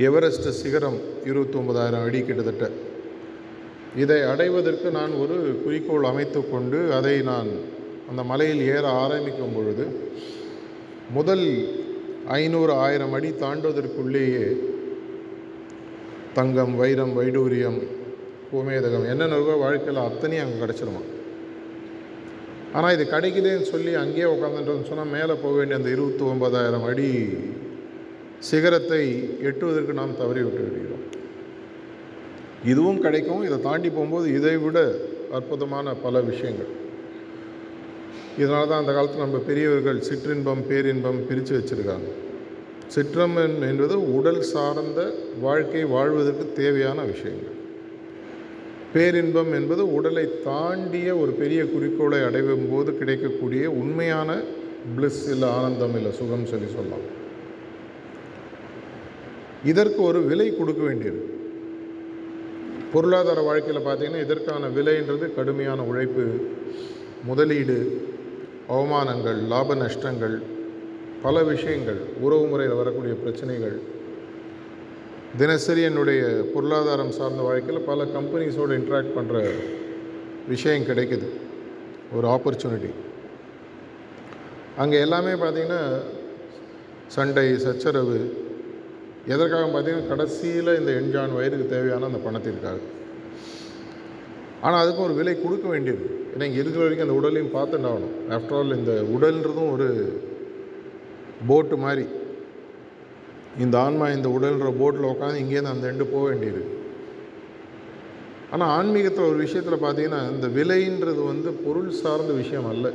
எவரெஸ்ட் 0.08 0.48
சிகரம் 0.62 0.98
இருபத்தொம்பதாயிரம் 1.24 2.04
அடி 2.06 2.20
கிட்டத்தட்ட. 2.22 2.66
இதை 3.96 4.22
அடைவதற்கு 4.22 4.90
நான் 4.90 5.12
ஒரு 5.12 5.36
குறிக்கோள் 5.64 6.04
அமைத்து 6.04 6.40
கொண்டு 6.50 6.92
அதை 6.92 7.22
நான் 7.22 7.50
அந்த 8.10 8.22
மலையில் 8.22 8.62
ஏற 8.74 8.84
ஆரம்பிக்கும் 8.88 9.54
பொழுது 9.54 9.84
முதல் 11.10 11.46
ஐநூறு 12.28 12.72
ஆயிரம் 12.72 13.12
அடி 13.12 13.30
தாண்டுவதற்குள்ளேயே 13.40 14.46
தங்கம் 16.34 16.76
வைரம் 16.76 17.16
வைடூரியம் 17.18 17.80
கோமேதகம் 18.52 19.08
என்னென்ன 19.08 19.36
இருக்கோ 19.36 19.58
வாழ்க்கையில் 19.58 20.06
அத்தனையும் 20.06 20.46
அங்கே 20.46 20.58
கிடச்சிருமா? 20.64 21.02
ஆனால் 22.72 22.94
இது 22.94 23.04
கிடைக்குதுன்னு 23.04 23.70
சொல்லி 23.72 23.94
அங்கேயே 23.94 24.24
உட்காந்துட்டோம்னு 24.24 24.88
சொன்னால் 24.88 25.12
மேலே 25.16 25.32
போக 25.32 25.54
வேண்டிய 25.56 25.78
அந்த 25.80 25.90
இருபத்தி 25.90 26.24
ஒன்பதாயிரம் 26.24 26.82
அடி 26.82 27.10
சிகரத்தை 28.38 29.02
எட்டுவதற்கு 29.48 29.92
நாம் 29.92 30.16
தவறி 30.16 30.40
விட்டு 30.42 30.62
விடுகிறோம் 30.62 30.91
இதுவும் 32.64 33.00
கிடைக்கும். 33.00 33.42
இதை 33.42 33.60
தாண்டி 33.60 33.90
போகும்போது 33.90 34.34
இதை 34.34 34.56
விட 34.56 34.78
அற்புதமான 35.32 35.94
பல 35.94 36.20
விஷயங்கள். 36.20 36.70
இதனால 38.38 38.68
தான் 38.68 38.82
அந்த 38.82 38.92
காலத்தில் 38.92 39.24
நம்ம 39.24 39.38
பெரியவர்கள் 39.38 39.98
சிற்றின்பம் 40.08 40.62
பேரின்பம் 40.68 41.26
பிரித்து 41.26 41.52
வச்சுருக்காங்க. 41.58 42.10
சிற்றம் 42.86 43.36
என்பது 43.70 44.14
உடல் 44.14 44.40
சார்ந்த 44.40 45.00
வாழ்க்கை 45.40 45.84
வாழ்வதற்கு 45.84 46.52
தேவையான 46.52 47.02
விஷயங்கள். 47.02 47.56
பேரின்பம் 48.94 49.52
என்பது 49.52 49.94
உடலை 49.94 50.24
தாண்டிய 50.44 51.16
ஒரு 51.16 51.32
பெரிய 51.32 51.64
குறிக்கோளை 51.64 52.22
அடையும் 52.22 52.68
போது 52.72 52.98
கிடைக்கக்கூடிய 52.98 53.70
உண்மையான 53.70 54.40
பிளிஸ் 54.96 55.24
இல்லை 55.30 55.48
ஆனந்தம் 55.48 55.94
இல்லை 55.94 56.12
சுகம் 56.12 56.46
சொல்லி 56.46 56.66
சொல்லலாம். 56.66 57.06
இதற்கு 59.64 60.02
ஒரு 60.02 60.22
விலை 60.24 60.56
கொடுக்க 60.56 60.82
வேண்டியது 60.82 61.31
பொருளாதார 62.92 63.40
வாழ்க்கையில் 63.48 63.86
பார்த்தீங்கன்னா 63.86 64.24
இதற்கான 64.26 64.68
விலைன்றது 64.76 65.26
கடுமையான 65.36 65.82
உழைப்பு 65.90 66.24
முதலீடு 67.28 67.76
அவமானங்கள் 68.74 69.38
லாப 69.52 69.74
நஷ்டங்கள் 69.74 70.36
பல 71.22 71.42
விஷயங்கள் 71.50 72.00
உறவு 72.24 72.44
முறையில் 72.46 72.78
வரக்கூடிய 72.80 73.14
பிரச்சனைகள். 73.22 73.76
தினசரி 75.40 75.82
என்னுடைய 75.88 76.22
பொருளாதாரம் 76.54 77.14
சார்ந்த 77.18 77.42
வாழ்க்கையில் 77.48 77.86
பல 77.90 78.04
கம்பெனிஸோடு 78.16 78.72
இன்ட்ராக்ட் 78.80 79.16
பண்ணுற 79.18 79.36
விஷயம் 80.52 80.88
கிடைக்குது. 80.90 81.28
ஒரு 82.16 82.26
ஆப்பர்ச்சுனிட்டி 82.34 82.92
அங்கே 84.82 84.98
எல்லாமே 85.06 85.32
பார்த்திங்கன்னா 85.44 85.82
சண்டை 87.16 87.46
சச்சரவு 87.66 88.18
எதற்காக 89.30 89.66
பார்த்தீங்கன்னா 89.72 90.10
கடைசியில் 90.12 90.78
இந்த 90.78 90.90
எண்ஜான் 91.00 91.36
வயிறுக்கு 91.38 91.66
தேவையான 91.74 92.08
அந்த 92.10 92.20
பணத்திற்காக 92.26 92.80
ஆனால் 94.64 94.80
அதுக்கு 94.82 95.04
ஒரு 95.04 95.14
விலை 95.18 95.34
கொடுக்க 95.36 95.66
வேண்டியது. 95.74 96.04
ஏன்னா 96.32 96.46
இங்கே 96.48 96.60
இருக்கிற 96.62 96.82
வரைக்கும் 96.82 97.06
அந்த 97.06 97.16
உடலையும் 97.20 97.54
பார்த்துட்டாகணும் 97.54 98.16
ஆஃப்டர் 98.36 98.58
ஆல் 98.58 98.76
இந்த 98.80 98.92
உடல்ன்றதும் 99.14 99.70
ஒரு 99.74 99.88
போட்டு 101.48 101.76
மாதிரி. 101.84 102.04
இந்த 103.64 103.74
ஆன்மா 103.84 104.06
இந்த 104.16 104.28
உடல்ன்ற 104.36 104.68
போட்டில் 104.80 105.10
உட்காந்து 105.12 105.42
இங்கேருந்து 105.42 105.74
அந்த 105.74 105.90
எண்டு 105.92 106.04
போக 106.12 106.24
வேண்டியது. 106.30 106.62
ஆனால் 108.52 108.72
ஆன்மீகத்தில் 108.76 109.28
ஒரு 109.30 109.38
விஷயத்தில் 109.44 109.84
பார்த்தீங்கன்னா 109.84 110.20
இந்த 110.34 110.46
விலைன்றது 110.58 111.22
வந்து 111.32 111.50
பொருள் 111.64 111.90
சார்ந்த 112.02 112.32
விஷயம் 112.42 112.68
அல்ல. 112.72 112.86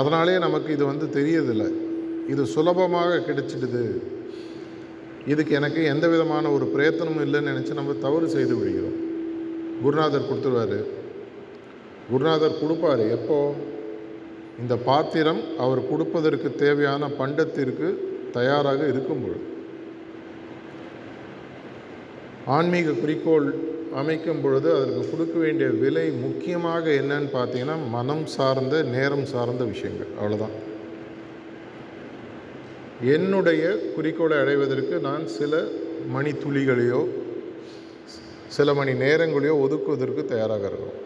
அதனாலே 0.00 0.36
நமக்கு 0.46 0.70
இது 0.76 0.84
வந்து 0.92 1.08
தெரியதில்லை 1.18 1.68
இது 2.32 2.42
சுலபமாக 2.54 3.22
கிடைச்சிடுது. 3.28 3.84
இதுக்கு 5.26 5.54
எனக்கு 5.54 5.84
எந்த 5.84 6.08
விதமான 6.08 6.50
ஒரு 6.50 6.72
பிரயத்தனமும் 6.76 7.24
இல்லைன்னு 7.24 7.52
நினச்சி 7.52 7.74
நம்ம 7.74 7.92
தவறு 7.92 8.28
செய்து 8.28 8.56
விடுகிறோம். 8.56 8.98
குருநாதர் 9.82 10.28
கொடுத்துருவாரு. 10.32 10.84
குருநாதர் 12.10 12.60
கொடுப்பாரு. 12.64 13.10
எப்போ? 13.10 13.52
இந்த 14.60 14.76
பாத்திரம் 14.76 15.40
அவர் 15.58 15.88
கொடுப்பதற்கு 15.88 16.54
தேவையான 16.54 17.08
பண்டத்திற்கு 17.18 17.94
தயாராக 18.32 18.86
இருக்கும் 18.86 19.22
பொழுது. 19.22 19.40
ஆன்மீக 22.46 22.90
குறிக்கோள் 22.90 23.54
அமைக்கும் 23.94 24.40
பொழுது 24.40 24.74
அதற்கு 24.74 25.10
கொடுக்க 25.10 25.38
வேண்டிய 25.38 25.68
விலை 25.68 26.10
முக்கியமாக 26.10 26.90
என்னன்னு 26.90 27.28
பார்த்தீங்கன்னா 27.32 27.88
மனம் 27.90 28.26
சார்ந்த 28.26 28.82
நேரம் 28.82 29.24
சார்ந்த 29.24 29.64
விஷயங்கள். 29.64 30.06
அவ்வளோதான் 30.22 30.72
என்னுடைய 33.00 33.76
குறிக்கோளை 33.94 34.38
அடைவதற்கு 34.38 34.98
நான் 35.00 35.26
சில 35.26 35.62
மணித்துளிகளையோ 36.14 37.06
சில 38.48 38.74
மணி 38.74 38.92
நேரங்களையோ 38.92 39.54
ஒதுக்குவதற்கு 39.64 40.24
தயாராக 40.24 40.68
இருக்கிறோம் 40.68 41.00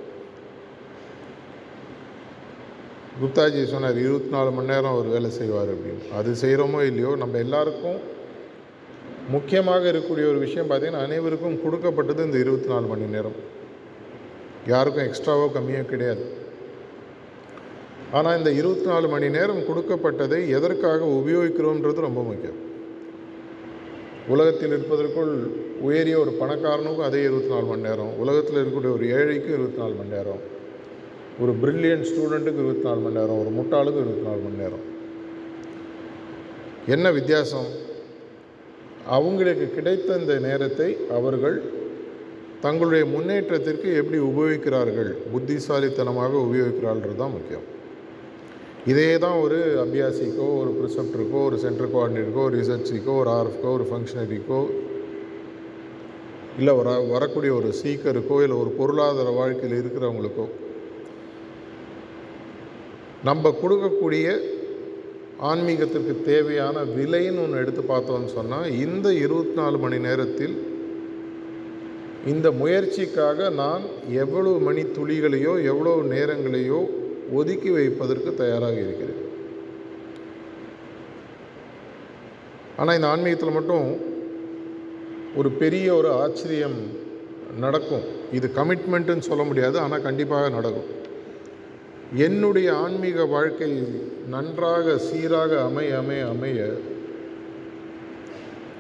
குப்தாஜி 3.21 3.65
சொன்னார் 3.65 3.97
இருபத்தி 3.97 4.29
நாலு 4.29 4.51
மணி 4.51 4.67
நேரம் 4.67 4.93
அவர் 4.93 5.07
வேலை 5.07 5.31
செய்வார் 5.31 5.71
அப்படின்னு. 5.75 6.03
அது 6.13 6.31
செய்கிறோமோ 6.43 6.81
இல்லையோ 6.83 7.17
நம்ம 7.17 7.39
எல்லாருக்கும் 7.39 7.99
முக்கியமாக 9.29 9.93
இருக்கக்கூடிய 9.93 10.27
ஒரு 10.33 10.39
விஷயம் 10.39 10.71
பார்த்திங்கன்னா 10.71 11.07
அனைவருக்கும் 11.07 11.63
கொடுக்கப்பட்டது 11.63 12.25
இந்த 12.25 12.39
இருபத்தி 12.39 12.67
நாலு 12.67 12.87
மணி 12.87 13.05
நேரம். 13.05 13.35
யாருக்கும் 14.67 15.07
எக்ஸ்ட்ராவோ 15.09 15.49
கம்மியோ 15.57 15.83
கிடையாது. 15.87 16.25
ஆனால் 18.17 18.39
இந்த 18.39 18.51
இருபத்தி 18.53 18.87
நாலு 18.91 19.09
மணி 19.09 19.29
நேரம் 19.29 19.63
கொடுக்கப்பட்டதை 19.69 20.49
எதற்காக 20.49 21.01
உபயோகிக்கிறோன்றது 21.05 21.95
ரொம்ப 21.95 22.23
முக்கியம். 22.23 22.59
உலகத்தில் 24.29 24.73
இருப்பதற்குள் 24.77 25.33
உயரிய 25.87 26.19
ஒரு 26.19 26.33
பணக்காரனுக்கும் 26.41 27.07
அதே 27.09 27.23
இருபத்தி 27.23 27.51
நாலு 27.55 27.67
மணி 27.67 27.87
நேரம் 27.89 28.13
உலகத்தில் 28.23 28.59
இருக்கக்கூடிய 28.61 28.93
ஒரு 28.97 29.07
ஏழைக்கும் 29.19 29.57
இருபத்தி 29.57 29.81
நாலு 29.83 29.95
மணி 29.99 30.15
நேரம் 30.17 30.41
ஒரு 31.43 31.53
பிரில்லியன்ட் 31.63 32.09
ஸ்டூடெண்ட்டுக்கு 32.11 32.63
இருபத்தி 32.65 32.87
நாலு 32.89 33.01
மணி 33.01 33.19
நேரம் 33.21 33.41
ஒரு 33.43 33.51
முட்டாளுக்கு 33.59 34.03
இருபத்தி 34.05 34.27
நாலு 34.29 34.41
மணி 34.47 34.63
நேரம். 34.63 34.85
என்ன 36.95 37.11
வித்தியாசம்? 37.11 37.71
அவங்களுக்கு 39.17 39.71
கிடைத்த 39.75 40.19
இந்த 40.19 40.35
நேரத்தை 40.39 40.97
அவர்கள் 41.19 41.59
தங்களுடைய 42.61 43.05
முன்னேற்றத்திற்கு 43.05 43.95
எப்படி 43.95 44.19
உபயோகிக்கிறார்கள்? 44.19 45.11
புத்திசாலித்தனமாக 45.33 46.33
உபயோகிக்கிறார்கள் 46.47 47.21
தான் 47.23 47.37
முக்கியம். 47.39 47.67
இதே 48.87 49.19
தான் 49.19 49.39
ஒரு 49.41 49.57
அபியாசிக்கோ 49.83 50.47
ஒரு 50.59 50.71
ப்ரிசெப்டருக்கோ 50.71 51.41
ஒரு 51.45 51.57
சென்டர் 51.59 51.91
கோஆர்டினேட்டருக்கோ 51.93 52.45
ஒரு 52.45 52.57
ரிசர்ச்சிக்கோ 52.59 53.15
ஒரு 53.15 53.31
ஆர்எஃப்கோ 53.31 53.73
ஒரு 53.73 53.87
ஃபங்க்ஷனரிக்கோ 53.91 54.61
இல்லை 56.59 56.73
வர 56.75 56.91
வரக்கூடிய 57.09 57.53
ஒரு 57.55 57.69
சீக்கருக்கோ 57.73 58.37
இல்லை 58.43 58.57
ஒரு 58.57 58.71
பொருளாதார 58.71 59.33
வாழ்க்கையில் 59.33 59.81
இருக்கிறவங்களுக்கோ 59.81 60.47
நம்ம 63.25 63.51
கொடுக்கக்கூடிய 63.63 64.27
ஆன்மீகத்திற்கு 65.41 66.15
தேவையான 66.25 66.79
விலைன்னு 66.95 67.43
ஒன்று 67.43 67.61
எடுத்து 67.61 67.83
பார்த்தோம்னு 67.83 68.31
சொன்னால் 68.33 68.69
இந்த 68.77 69.09
இருபத்தி 69.15 69.55
நாலு 69.55 69.79
மணி 69.79 69.99
நேரத்தில் 69.99 70.57
இந்த 72.27 72.51
முயற்சிக்காக 72.53 73.51
நான் 73.51 73.83
எவ்வளவு 74.15 74.57
மணி 74.61 74.83
துளிகளையோ 74.97 75.53
எவ்வளோ 75.65 75.95
நேரங்களையோ 76.07 76.81
ஒதுக்கி 77.33 77.71
வைப்பதற்கு 77.71 78.35
தயாராக 78.35 78.73
இருக்கிறேன். 78.73 79.23
ஆனால் 82.77 82.95
இந்த 82.95 83.09
ஆன்மீகத்தில் 83.09 83.51
மட்டும் 83.51 84.01
ஒரு 85.37 85.51
பெரிய 85.51 85.95
ஒரு 85.95 86.11
ஆச்சரியம் 86.11 87.07
நடக்கும். 87.59 88.03
இது 88.33 88.51
கமிட்மெண்ட்டுன்னு 88.57 89.19
சொல்ல 89.19 89.43
முடியாது 89.43 89.79
ஆனால் 89.79 90.03
கண்டிப்பாக 90.03 90.49
நடக்கும். 90.49 90.89
என்னுடைய 92.15 92.75
ஆன்மீக 92.77 93.25
வாழ்க்கை 93.25 93.71
நன்றாக 94.29 94.99
சீராக 94.99 95.63
அமைய 95.63 95.99
அமைய 95.99 96.29
அமைய 96.29 96.79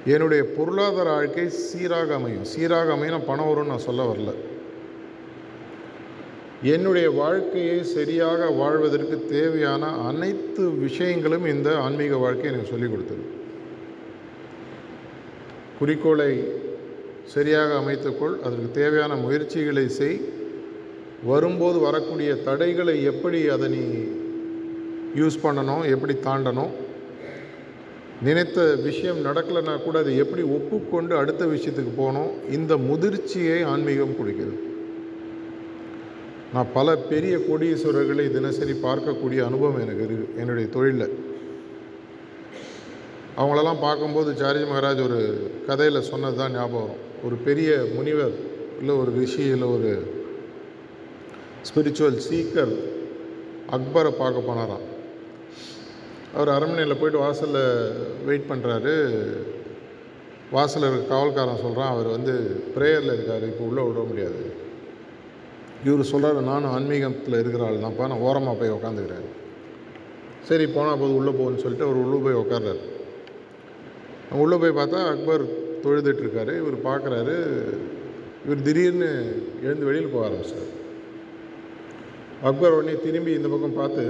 என்னுடைய 0.04 0.44
பொருளாதார 0.44 1.10
வாழ்க்கை 1.10 1.48
சீராக 1.48 2.14
அமையும். 2.14 2.44
சீராக 2.44 2.92
அமையும் 2.92 3.24
பணம் 3.24 3.48
வரும்னு 3.48 3.72
நான் 3.72 3.88
சொல்ல 3.88 4.12
வரல. 4.12 4.34
என்னுடைய 6.62 7.10
வாழ்க்கையை 7.10 7.82
சரியாக 7.82 8.50
வாழ்வதற்கு 8.50 9.26
தேவையான 9.26 9.86
அனைத்து 9.86 10.70
விஷயங்களும் 10.70 11.46
இந்த 11.46 11.76
ஆன்மீக 11.78 12.16
வாழ்க்கை 12.16 12.52
எனக்கு 12.52 12.70
சொல்லிக் 12.70 12.90
கொடுத்தது. 12.90 13.20
குறிக்கோளை 15.78 16.44
சரியாக 17.24 17.74
அமைத்துக்கொள் 17.74 18.40
அதற்கு 18.40 18.70
தேவையான 18.72 19.14
முயற்சிகளை 19.14 19.88
செய். 19.88 20.20
வரும்போது 21.24 21.78
வரக்கூடிய 21.78 22.34
தடைகளை 22.34 23.04
எப்படி 23.04 23.46
அதை 23.46 23.68
நீ 23.68 24.04
யூஸ் 25.16 25.42
பண்ணணும் 25.42 25.86
எப்படி 25.88 26.14
தாண்டணும் 26.14 26.70
நினைத்த 28.22 28.74
விஷயம் 28.74 29.24
நடக்கலைன்னா 29.24 29.82
கூட 29.82 29.98
அதை 29.98 30.16
எப்படி 30.16 30.42
ஒப்புக்கொண்டு 30.42 31.16
அடுத்த 31.16 31.44
விஷயத்துக்கு 31.46 31.92
போகணும் 31.96 32.30
இந்த 32.50 32.76
முதிர்ச்சியை 32.76 33.64
ஆன்மீகம் 33.64 34.16
கொடுக்கிறது. 34.16 34.67
நான் 36.52 36.70
பல 36.76 36.88
பெரிய 37.10 37.34
கோடீஸ்வரர்களை 37.46 38.24
தினசரி 38.36 38.74
பார்க்கக்கூடிய 38.84 39.40
அனுபவம் 39.48 39.80
எனக்கு 39.84 40.04
இருக்குது 40.04 40.36
என்னுடைய 40.40 40.66
தொழிலில். 40.76 41.16
அவங்களெல்லாம் 43.40 43.82
பார்க்கும்போது 43.86 44.30
சாரிஜி 44.40 44.66
மகாராஜ் 44.68 45.02
ஒரு 45.08 45.18
கதையில் 45.66 46.08
சொன்னது 46.10 46.38
தான் 46.40 46.54
ஞாபகம் 46.58 46.94
ஒரு 47.26 47.36
பெரிய 47.46 47.70
முனிவர் 47.96 48.36
இல்லை 48.80 48.94
ஒரு 49.02 49.10
ரிஷி 49.18 49.44
இல்லை 49.56 49.68
ஒரு 49.76 49.90
ஸ்பிரிச்சுவல் 51.68 52.18
சீக்கர் 52.28 52.72
அக்பரை 53.76 54.12
பார்க்க 54.22 54.48
போனாராம். 54.48 54.86
அவர் 56.36 56.54
அரண்மனையில் 56.56 57.00
போயிட்டு 57.00 57.24
வாசலில் 57.24 57.62
வெயிட் 58.28 58.50
பண்ணுறாரு 58.52 58.94
வாசலில் 60.56 60.88
இருக்க 60.90 61.12
காவல்காரன் 61.14 61.64
சொல்கிறான் 61.66 61.92
அவர் 61.94 62.08
வந்து 62.16 62.34
ப்ரேயரில் 62.76 63.14
இருக்கார் 63.16 63.46
இப்போ 63.50 63.64
உள்ளே 63.70 63.84
விட 63.88 64.02
முடியாது. 64.10 64.42
இவர் 65.84 66.10
சொல்கிறாரு 66.10 66.40
நானும் 66.42 66.70
ஆன்மீகத்தில் 66.70 67.38
இருக்கிற 67.38 67.64
ஆள் 67.64 67.84
தான்ப்பா 67.84 68.06
நான் 68.06 68.20
ஓரமாக 68.20 68.56
போய் 68.56 68.76
உக்காந்துக்கிறேன் 68.76 69.28
சரி 70.42 70.66
போனால் 70.66 70.98
போது 70.98 71.12
உள்ளே 71.14 71.30
போகுன்னு 71.30 71.62
சொல்லிட்டு 71.62 71.84
அவர் 71.84 72.02
உள்ளே 72.04 72.18
போய் 72.18 72.40
உட்கார்றாரு 72.42 72.82
உள்ளே 74.36 74.56
போய் 74.56 74.78
பார்த்தா 74.78 74.98
அக்பர் 75.08 75.44
தொழுதுட்ருக்காரு 75.82 76.52
இவர் 76.56 76.86
பார்க்குறாரு 76.86 77.36
இவர் 78.44 78.62
திடீர்னு 78.62 79.08
எழுந்து 79.62 79.84
வெளியில் 79.84 80.12
போக 80.12 80.26
ஆரம்பிச்சார். 80.26 80.68
அக்பர் 82.42 82.72
உடனே 82.72 82.94
திரும்பி 82.96 83.32
இந்த 83.32 83.48
பக்கம் 83.48 83.72
பார்த்து 83.72 84.04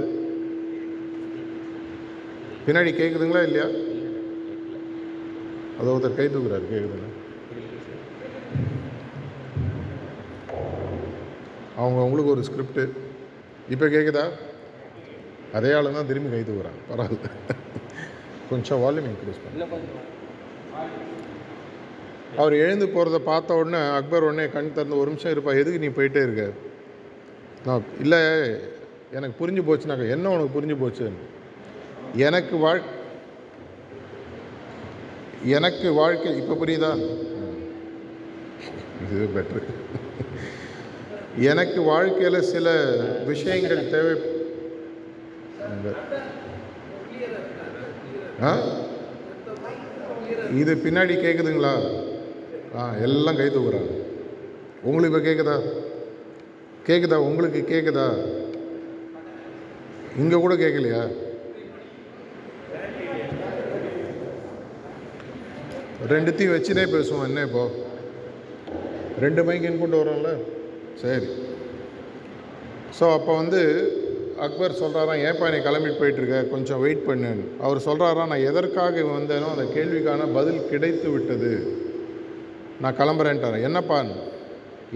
பின்னாடி 2.65 2.91
கேட்குதுங்களா 2.93 3.43
இல்லையா? 3.43 3.67
அதை 5.79 5.87
ஒருத்தர் 5.91 6.15
கை 6.15 6.27
தூக்குறாரு 6.27 6.65
கேட்குதுங்க 6.69 7.07
அவங்கவுங்களுக்கு 11.79 12.33
ஒரு 12.33 12.43
ஸ்கிரிப்டு 12.47 12.83
இப்போ 13.69 13.85
கேட்குதா 13.87 14.23
அதே 15.57 15.71
ஆளு 15.73 15.93
தான் 15.93 16.09
திரும்பி 16.09 16.29
கை 16.29 16.41
தூக்குறான். 16.41 16.79
பரவாயில்ல. 16.89 17.27
கொஞ்சம் 18.49 18.81
வால்யூம் 18.83 19.07
இன்க்ரீஸ் 19.09 19.41
பண்ண. 19.43 19.65
அவர் 22.37 22.55
எழுந்து 22.63 22.85
போகிறத 22.87 23.17
பார்த்த 23.29 23.57
உடனே 23.59 23.79
அக்பர் 23.97 24.25
உடனே 24.27 24.45
கண் 24.47 24.73
திறந்து 24.73 24.99
ஒரு 25.01 25.09
நிமிஷம் 25.11 25.33
இருப்பா 25.33 25.53
எதுக்கு 25.61 25.83
நீ 25.83 25.89
போயிட்டே 25.97 26.21
இருக்க? 26.25 26.43
நான் 27.65 27.87
இல்லை 28.03 28.19
எனக்கு 29.17 29.35
புரிஞ்சு 29.39 29.61
போச்சுனாக்கா 29.67 30.07
என்ன 30.15 30.31
உனக்கு 30.35 30.55
புரிஞ்சு 30.57 30.77
போச்சு 30.81 31.07
எனக்கு 32.27 32.55
வாழ் 32.57 32.81
எனக்கு 35.57 35.87
வாழ்க்கை 35.97 36.31
இப்போ 36.41 36.55
புரியுதா? 36.61 36.91
இது 39.05 39.25
பெட்ரு 39.35 39.61
எனக்கு 41.47 41.79
வாழ்க்கையில் 41.83 42.47
சில 42.49 42.67
விஷயங்கள் 43.25 43.89
தேவை. 43.91 44.13
ஆ? 48.41 48.51
இது 50.59 50.73
பின்னாடி 50.77 51.13
கேட்குதுங்களா 51.17 51.73
ஆ 52.75 52.83
எல்லாம் 53.05 53.37
கை 53.37 53.47
தூக்குறாங்க 53.47 53.93
உங்களுக்கு 54.83 55.09
இப்போ 55.09 55.21
கேட்குதா 55.27 55.55
கேட்குதா 56.85 57.17
உங்களுக்கு 57.27 57.61
கேட்குதா 57.63 58.05
இங்கே 60.17 60.35
கூட 60.35 60.53
கேட்கலையா 60.55 61.01
ரெண்டுத்தையும் 66.09 66.53
வச்சுனே 66.53 66.83
பேசுவோம். 66.87 67.25
என்ன 67.25 67.41
இப்போ? 67.41 67.63
ரெண்டு 69.19 69.43
மைக் 69.43 69.65
கொண்டு 69.81 69.97
வரோம்ல 69.97 70.29
சரி. 71.01 71.27
ஸோ 72.97 73.05
அப்போ 73.17 73.31
வந்து 73.41 73.61
அக்பர் 74.45 74.79
சொல்கிறாராம் 74.81 75.21
ஏன்ப்பா 75.27 75.47
நீ 75.53 75.57
கிளம்பிட்டு 75.67 75.99
போயிட்டுருக்க? 76.01 76.37
கொஞ்சம் 76.53 76.81
வெயிட் 76.83 77.05
பண்ணுன்னு 77.07 77.45
அவர் 77.65 77.85
சொல்கிறாராம் 77.87 78.31
நான் 78.31 78.47
எதற்காக 78.51 79.03
வந்தேனோ 79.17 79.47
அந்த 79.55 79.65
கேள்விக்கான 79.75 80.27
பதில் 80.37 80.67
கிடைத்து 80.71 81.07
விட்டது. 81.15 81.51
நான் 82.83 82.97
கிளம்புறேன்ட்டாரன் 82.99 83.65
என்னப்பான்னு 83.69 84.15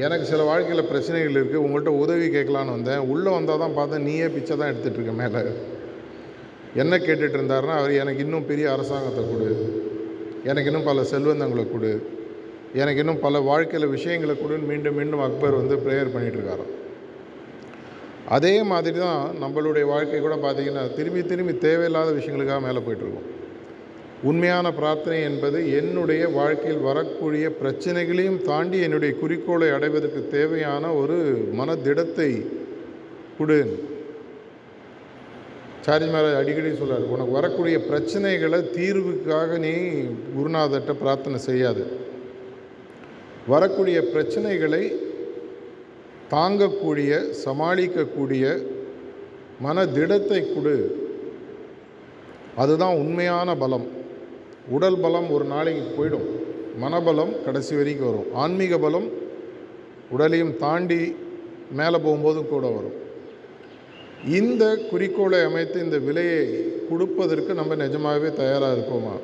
எனக்கு 0.03 0.25
சில 0.25 0.43
வாழ்க்கையில் 0.43 0.89
பிரச்சனைகள் 0.91 1.37
இருக்குது 1.39 1.63
உங்கள்கிட்ட 1.65 1.91
உதவி 2.03 2.27
கேட்கலான்னு 2.35 2.75
வந்தேன். 2.77 3.01
உள்ளே 3.13 3.29
வந்தால் 3.29 3.63
தான் 3.63 3.77
பார்த்தேன் 3.79 4.05
நீயே 4.09 4.27
பிச்சை 4.35 4.55
தான் 4.57 4.71
எடுத்துகிட்டு 4.71 4.99
இருக்க 4.99 5.13
மேலே. 5.21 5.41
என்ன 6.81 6.93
கேட்டுட்டு 6.97 7.37
இருந்தாருன்னா 7.39 7.75
அவர் 7.79 7.91
எனக்கு 8.03 8.23
இன்னும் 8.25 8.49
பெரிய 8.51 8.65
அரசாங்கத்தை 8.75 9.23
கொடு. 9.23 9.49
எனக்கு 10.49 10.69
இன்னும் 10.71 10.89
பல 10.89 11.03
செல்வந்தங்களை 11.11 11.65
கொடு. 11.71 11.91
எனக்கு 12.81 13.01
இன்னும் 13.01 13.23
பல 13.25 13.39
வாழ்க்கையில் 13.49 13.93
விஷயங்களை 13.95 14.35
கொடுன்னு 14.37 14.69
மீண்டும் 14.71 14.97
மீண்டும் 14.99 15.23
அக்பர் 15.25 15.59
வந்து 15.59 15.75
ப்ரேயர் 15.83 16.13
பண்ணிகிட்ருக்காராம் 16.13 16.71
அதே 18.35 18.53
மாதிரி 18.71 18.97
தான் 19.05 19.23
நம்மளுடைய 19.41 19.85
வாழ்க்கை 19.91 20.19
கூட 20.21 20.35
பார்த்திங்கன்னா 20.43 20.83
திரும்பி 20.97 21.21
திரும்பி 21.31 21.53
தேவையில்லாத 21.65 22.11
விஷயங்களுக்காக 22.17 22.61
மேலே 22.65 22.81
போயிட்டுருக்கோம். 22.85 23.29
உண்மையான 24.29 24.67
பிரார்த்தனை 24.77 25.17
என்பது 25.29 25.59
என்னுடைய 25.79 26.23
வாழ்க்கையில் 26.37 26.85
வரக்கூடிய 26.89 27.45
பிரச்சனைகளையும் 27.61 28.39
தாண்டி 28.49 28.77
என்னுடைய 28.87 29.11
குறிக்கோளை 29.21 29.69
அடைவதற்கு 29.77 30.21
தேவையான 30.37 30.93
ஒரு 31.01 31.17
மனதிடத்தை 31.59 32.29
கொடு. 33.39 33.59
சாரி 35.85 36.05
மகாராஜ் 36.13 36.39
அடிக்கடி 36.41 36.71
சொல்கிறார் 36.81 37.11
உனக்கு 37.13 37.37
வரக்கூடிய 37.39 37.77
பிரச்சனைகளை 37.89 38.61
தீர்வுக்காக 38.77 39.57
நீ 39.65 39.73
குருநாதர்கிட்ட 40.35 40.95
பிரார்த்தனை 41.03 41.39
செய்யாது. 41.49 41.83
வரக்கூடிய 43.47 44.01
பிரச்சனைகளை 44.01 44.95
தாங்கக்கூடிய 46.29 47.33
சமாளிக்கக்கூடிய 47.45 48.65
மனதிடத்தை 49.59 50.53
கொடு. 50.53 51.07
அதுதான் 52.55 52.95
உண்மையான 52.95 53.55
பலம். 53.55 53.87
உடல் 54.69 54.99
பலம் 54.99 55.31
ஒரு 55.31 55.45
நாளைக்கு 55.45 55.85
போயிடும். 55.95 56.27
மனபலம் 56.81 57.43
கடைசி 57.43 57.75
வரைக்கும் 57.75 58.09
வரும். 58.09 58.33
ஆன்மீக 58.33 58.77
பலம் 58.77 59.09
உடலையும் 60.09 60.57
தாண்டி 60.57 61.15
மேலே 61.71 61.97
போகும்போதும் 61.97 62.47
கூட 62.47 62.67
வரும். 62.67 63.01
இந்த 64.27 64.77
குறிக்கோளை 64.77 65.39
அமைத்து 65.41 65.83
இந்த 65.83 65.97
விலையை 65.97 66.63
கொடுப்பதற்கு 66.89 67.53
நம்ம 67.53 67.75
நிஜமாகவே 67.75 68.33
தயாராக 68.33 68.73
இருக்கோமா? 68.73 69.15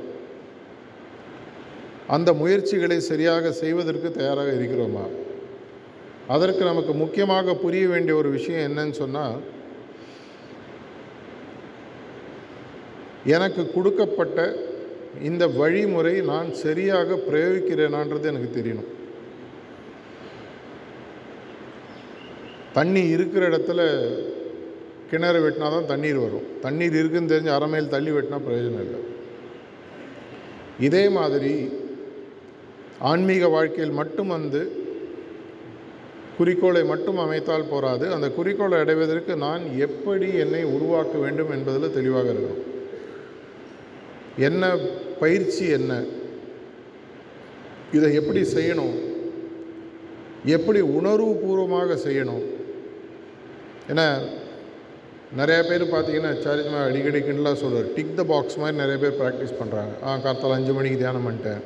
அந்த 2.16 2.30
முயற்சிகளை 2.42 2.98
சரியாக 3.12 3.52
செய்வதற்கு 3.62 4.10
தயாராக 4.12 4.52
இருக்கிறோமா? 4.60 5.06
அதற்கு 6.36 6.64
நமக்கு 6.72 6.94
முக்கியமாக 7.02 7.56
புரிய 7.64 7.84
வேண்டிய 7.88 8.14
ஒரு 8.22 8.30
விஷயம் 8.38 8.66
என்னன்னு 8.68 8.96
சொன்னால் 9.02 9.38
எனக்கு 13.36 13.64
கொடுக்கப்பட்ட 13.76 14.40
இந்த 15.30 15.44
வழிமுறை 15.60 16.16
நான் 16.32 16.50
சரியாக 16.66 17.18
பிரயோகிக்கிறேனான்றது 17.28 18.30
எனக்கு 18.32 18.50
தெரியணும். 18.58 18.90
தண்ணி 22.78 23.04
இருக்கிற 23.16 23.44
இடத்துல 23.50 23.82
கிணறு 25.12 25.40
வெட்டினா 25.44 25.70
தான் 25.76 25.90
தண்ணீர் 25.92 26.20
வரும். 26.26 26.48
தண்ணீர் 26.66 26.96
இருக்குன்னு 27.00 27.32
தெரிஞ்சு 27.34 27.56
அரை 27.56 27.68
மைல் 27.74 27.94
தள்ளி 27.96 28.12
வெட்டினா 28.16 28.40
பிரயோஜனம் 28.48 28.84
இல்லை. 28.86 29.02
இதே 30.88 31.04
மாதிரி 31.20 31.54
ஆன்மீக 33.00 33.48
வாழ்க்கையில் 33.48 33.98
மட்டும் 34.02 34.28
வந்து 34.28 34.88
குறிக்கோளை 36.38 36.84
மட்டும் 36.84 37.18
அமைத்தால் 37.18 37.70
போராது. 37.70 38.14
அந்த 38.14 38.32
குறிக்கோளை 38.32 38.80
அடைவதற்கு 38.80 39.36
நான் 39.36 39.78
எப்படி 39.78 40.34
என்னை 40.34 40.64
உருவாக்க 40.64 41.18
வேண்டும் 41.18 41.52
என்பதில் 41.52 41.96
தெளிவாக 41.98 42.32
இருக்கணும். 42.34 42.66
என்ன 44.48 44.78
பயிற்சி 45.20 45.70
என்ன? 45.70 46.04
இதை 47.92 48.14
எப்படி 48.14 48.42
செய்யணும்? 48.42 48.96
எப்படி 50.46 50.82
உணர்வுபூர்வமாக 50.82 51.98
செய்யணும்? 52.06 52.44
ஏன்னா 53.92 54.08
நிறையா 55.40 55.64
பேர் 55.70 55.84
பார்த்தீங்கன்னா 55.84 56.32
சாரிஜ்மா 56.46 56.80
அடிக்கடி 56.86 57.20
கிண்டலாக 57.20 57.54
சொல்கிறார் 57.54 57.94
டிக் 57.96 58.16
த 58.16 58.24
பாக்ஸ் 58.24 58.58
மாதிரி 58.58 58.78
நிறைய 58.78 58.98
பேர் 59.04 59.20
ப்ராக்டிஸ் 59.22 59.60
பண்ணுறாங்க 59.62 59.94
ஆ 60.04 60.16
கார்த்தால் 60.18 60.58
அஞ்சு 60.60 60.74
மணிக்கு 60.74 60.98
தியானம் 60.98 61.28
பண்ணிட்டேன். 61.28 61.62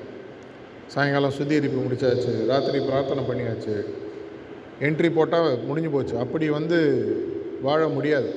சாயங்காலம் 0.94 1.36
சுத்திகரிப்பு 1.36 1.80
முடிச்சாச்சு 1.84 2.32
ராத்திரி 2.50 2.80
பிரார்த்தனை 2.88 3.22
பண்ணியாச்சு. 3.30 3.76
என்ட்ரி 4.88 5.10
போட்டால் 5.16 5.64
முடிஞ்சு 5.70 5.90
போச்சு. 5.90 6.16
அப்படி 6.24 6.50
வந்து 6.50 6.80
வாழ 7.62 7.82
முடியாது. 7.88 8.30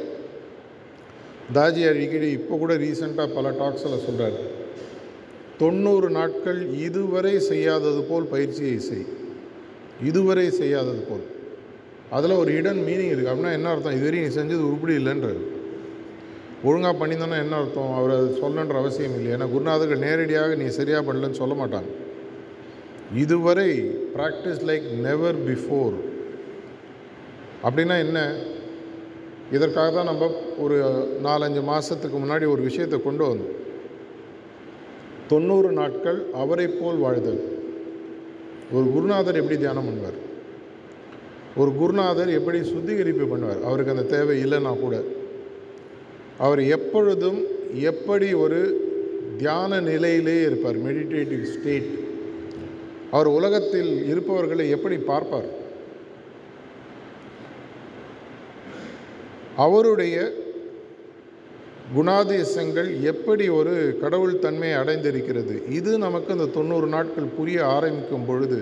தாஜி 1.57 1.83
அடிக்கடி 1.89 2.29
இப்போ 2.39 2.55
கூட 2.63 2.75
ரீசெண்டாக 2.75 3.35
பல 3.35 3.51
டாக்ஸில் 3.61 4.05
சொல்கிறார் 4.07 4.39
தொண்ணூறு 5.61 6.09
நாட்கள் 6.11 6.61
இதுவரை 6.87 7.35
செய்யாதது 7.51 8.01
போல் 8.03 8.31
பயிற்சியை 8.33 8.79
செய். 8.79 9.07
இதுவரை 10.11 10.47
செய்யாதது 10.61 11.03
போல். 11.11 11.27
அதில் 12.17 12.39
ஒரு 12.41 12.51
இடன் 12.59 12.83
மீனிங் 12.89 13.13
இருக்குது 13.13 13.31
அப்படின்னா 13.33 13.53
என்ன 13.59 13.69
அர்த்தம்? 13.69 13.97
இதுவரையும் 13.99 14.27
நீ 14.27 14.33
செஞ்சது 14.41 14.67
உருப்படி 14.71 14.97
இல்லைன்றது 15.03 15.45
ஒழுங்காக 16.69 16.95
பண்ணியிருந்தோன்னா 17.01 17.39
என்ன 17.45 17.57
அர்த்தம்? 17.57 17.93
அவர் 17.99 18.17
அது 18.19 18.29
சொல்லணுன்ற 18.43 18.77
அவசியம் 18.83 19.17
இல்லை. 19.19 19.31
ஏன்னா 19.37 19.49
குருநாதர்கள் 19.55 20.05
நேரடியாக 20.09 20.55
நீ 20.55 20.69
சரியாக 20.81 21.13
பண்ணலன்னு 21.13 21.43
சொல்ல 21.43 21.55
மாட்டாங்க. 21.63 21.91
இதுவரை 23.15 23.81
ப்ராக்டிஸ் 24.17 24.63
லைக் 24.67 24.91
நெவர் 24.91 25.35
பிஃபோர் 25.47 25.93
அப்படின்னா 27.63 27.99
என்ன? 27.99 28.35
இதற்காக 29.53 29.91
தான் 29.91 30.05
நம்ம 30.05 30.31
ஒரு 30.59 30.77
நாலஞ்சு 31.23 31.63
மாதத்துக்கு 31.63 32.19
முன்னாடி 32.19 32.49
ஒரு 32.49 32.63
விஷயத்தை 32.63 33.03
கொண்டு 33.03 33.25
வந்தோம். 33.25 33.55
தொண்ணூறு 35.29 35.73
நாட்கள் 35.73 36.25
அவரை 36.33 36.67
போல் 36.67 36.97
வாழ்தல். 36.97 37.59
ஒரு 38.73 38.93
குருநாதர் 38.93 39.37
எப்படி 39.37 39.59
தியானம் 39.59 39.89
பண்ணுவார்? 39.89 40.19
ஒரு 41.57 41.73
குருநாதர் 41.75 42.29
எப்படி 42.29 42.59
சுத்திகரிப்பு 42.63 43.37
பண்ணுவார்? 43.37 43.63
அவருக்கு 43.63 43.95
அந்த 43.97 44.17
தேவை 44.17 44.45
இல்லைன்னா 44.45 44.81
கூட. 44.81 45.03
அவர் 46.39 46.61
எப்பொழுதும் 46.61 47.45
எப்படி 47.73 48.33
ஒரு 48.33 48.85
தியான 49.39 49.81
நிலையிலே 49.81 50.43
இருப்பார்? 50.43 50.77
மெடிடேட்டிவ் 50.77 51.43
ஸ்டேட் 51.43 52.06
அவர் 53.17 53.31
உலகத்தில் 53.39 53.93
இருப்பவர்களை 54.13 54.67
எப்படி 54.77 54.97
பார்ப்பார்? 55.11 55.51
அவருடைய 59.67 60.17
குணாதிசங்கள் 61.97 62.89
எப்படி 63.11 63.45
ஒரு 63.59 63.75
கடவுள் 64.01 64.43
தன்மையை 64.45 64.79
அடைந்திருக்கிறது? 64.79 65.55
இது 65.79 65.93
நமக்கு 66.07 66.35
இந்த 66.37 66.49
தொண்ணூறு 66.57 66.89
நாட்கள் 66.97 67.35
புரிய 67.37 67.59
ஆரம்பிக்கும் 67.77 68.27
பொழுது 68.31 68.59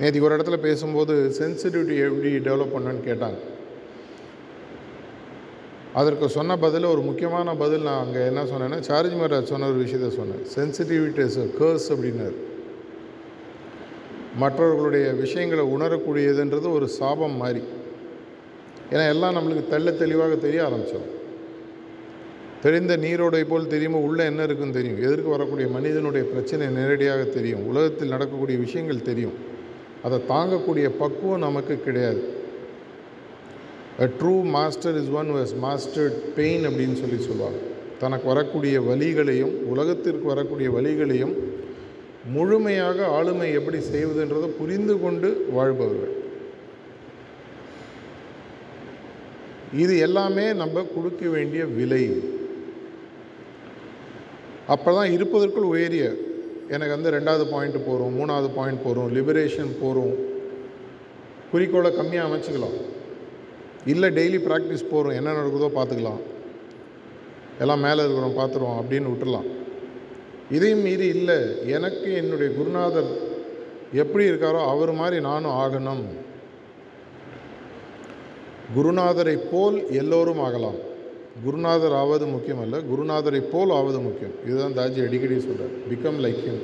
நேற்று 0.00 0.22
ஒரு 0.26 0.36
இடத்துல 0.36 0.58
பேசும்போது 0.66 1.14
சென்சிட்டிவிட்டி 1.40 1.96
எப்படி 2.06 2.30
டெவலப் 2.46 2.74
பண்ணன்னு 2.74 3.02
கேட்டாங்க. 3.08 3.40
அதற்கு 6.00 6.26
சொன்ன 6.36 6.52
பதில் 6.64 6.92
ஒரு 6.92 7.02
முக்கியமான 7.08 7.54
பதில் 7.62 7.86
நான் 7.88 8.02
அங்கே 8.04 8.20
என்ன 8.30 8.42
சொன்னேன்னா 8.52 8.78
சார்ஜ் 8.88 9.18
மகாராஜ் 9.20 9.50
சொன்ன 9.50 9.68
ஒரு 9.72 9.80
விஷயத்த 9.84 10.08
சொன்னேன். 10.20 10.44
சென்சிட்டிவிட்டி 10.56 11.24
இஸ் 11.28 11.38
கேர்ஸ் 11.58 11.88
அப்படின்னாரு. 11.94 12.38
மற்றவர்களுடைய 14.38 15.12
விஷயங்களை 15.12 15.64
உணரக்கூடியதுன்றது 15.64 16.72
ஒரு 16.72 16.88
சாபம் 16.88 17.36
மாதிரி. 17.36 17.62
ஏன்னா 18.90 19.08
எல்லாம் 19.08 19.36
நம்மளுக்கு 19.36 19.64
தெள்ள 19.70 19.96
தெளிவாக 19.96 20.34
தெரிய 20.34 20.64
ஆரம்பித்தோம் 20.64 21.10
தெரிந்த 22.62 22.96
நீரோடை 22.96 23.44
போல் 23.48 23.66
தெரியுமோ 23.66 23.98
உள்ளே 23.98 24.24
என்ன 24.24 24.42
இருக்குன்னு 24.42 24.72
தெரியும். 24.72 24.98
எதிர்க்கு 24.98 25.30
வரக்கூடிய 25.30 25.68
மனிதனுடைய 25.68 26.26
பிரச்சனை 26.26 26.66
நேரடியாக 26.66 27.22
தெரியும். 27.24 27.66
உலகத்தில் 27.66 28.08
நடக்கக்கூடிய 28.08 28.58
விஷயங்கள் 28.58 29.02
தெரியும். 29.02 29.32
அதை 30.02 30.20
தாங்கக்கூடிய 30.28 30.88
பக்குவம் 30.98 31.38
நமக்கு 31.38 31.80
கிடையாது. 31.80 32.22
A 34.00 34.04
true 34.04 34.42
master 34.44 35.02
is 35.02 35.10
one 35.10 35.30
has 35.30 35.54
mastered 35.62 36.18
pain 36.34 36.66
அப்படின்னு 36.68 36.92
சொல்லி 36.92 37.16
சொல்லுவாங்க 37.16 37.58
தனக்கு 37.98 38.26
வரக்கூடிய 38.26 38.80
வழிகளையும் 38.80 39.52
உலகத்திற்கு 39.66 40.26
வரக்கூடிய 40.26 40.70
வழிகளையும் 40.70 41.34
முழுமையாக 42.34 43.06
ஆளுமை 43.06 43.52
எப்படி 43.58 43.78
செய்வதுன்றதை 43.92 44.48
புரிந்து 44.58 44.94
கொண்டு 45.00 45.28
வாழ்பவர்கள். 45.56 46.16
இது 49.82 49.94
எல்லாமே 50.06 50.52
நம்ம 50.52 50.82
கொடுக்க 50.94 51.28
வேண்டிய 51.28 51.64
விலை. 51.78 52.04
அப்போ 54.74 54.90
தான் 54.98 55.12
இருப்பதற்குள் 55.16 55.70
உயரிய. 55.72 56.04
எனக்கு 56.74 56.94
வந்து 56.96 57.14
ரெண்டாவது 57.14 57.44
பாயிண்ட் 57.52 57.78
போகிறோம் 57.86 58.14
மூணாவது 58.18 58.48
பாயிண்ட் 58.58 58.84
போகிறோம் 58.84 59.08
லிபரேஷன் 59.16 59.72
போகிறோம் 59.80 60.14
குறிக்கோளை 61.52 61.90
கம்மியாக 61.96 62.28
அமைச்சிக்கலாம். 62.28 62.76
இல்லை 63.92 64.08
டெய்லி 64.18 64.38
ப்ராக்டிஸ் 64.48 64.90
போகிறோம் 64.92 65.18
என்ன 65.20 65.34
நடக்குதோ 65.38 65.70
பார்த்துக்கலாம். 65.78 66.22
எல்லாம் 67.62 67.84
மேலே 67.86 68.04
இருக்கிறோம் 68.04 68.38
பார்த்துருவோம் 68.38 68.78
அப்படின்னு 68.82 69.10
விட்டுறலாம். 69.10 69.48
இதையும் 70.56 70.84
மீறி 70.86 71.06
இல்லை 71.16 71.36
எனக்கு 71.76 72.08
என்னுடைய 72.20 72.48
குருநாதர் 72.58 73.10
எப்படி 74.02 74.24
இருக்காரோ 74.30 74.60
அவர் 74.72 74.92
மாதிரி 75.00 75.16
நானும் 75.28 75.58
ஆகணும். 75.62 76.04
குருநாதரை 78.76 79.36
போல் 79.50 79.76
எல்லோரும் 80.00 80.42
ஆகலாம். 80.46 80.78
குருநாதர் 81.44 81.96
ஆவது 82.02 82.26
முக்கியம் 82.32 82.62
அல்ல 82.64 82.78
குருநாதரை 82.90 83.40
போல் 83.52 83.74
ஆவது 83.78 83.98
முக்கியம். 84.06 84.34
இதுதான் 84.46 84.76
தாஜி 84.78 85.00
அடிக்கடி 85.06 85.36
சொல்கிறார் 85.46 85.74
பிகம் 85.90 86.18
லைக் 86.24 86.40
ஹிம் 86.46 86.62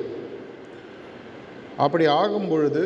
அப்படி 1.85 2.05
ஆகும் 2.21 2.49
பொழுது 2.51 2.83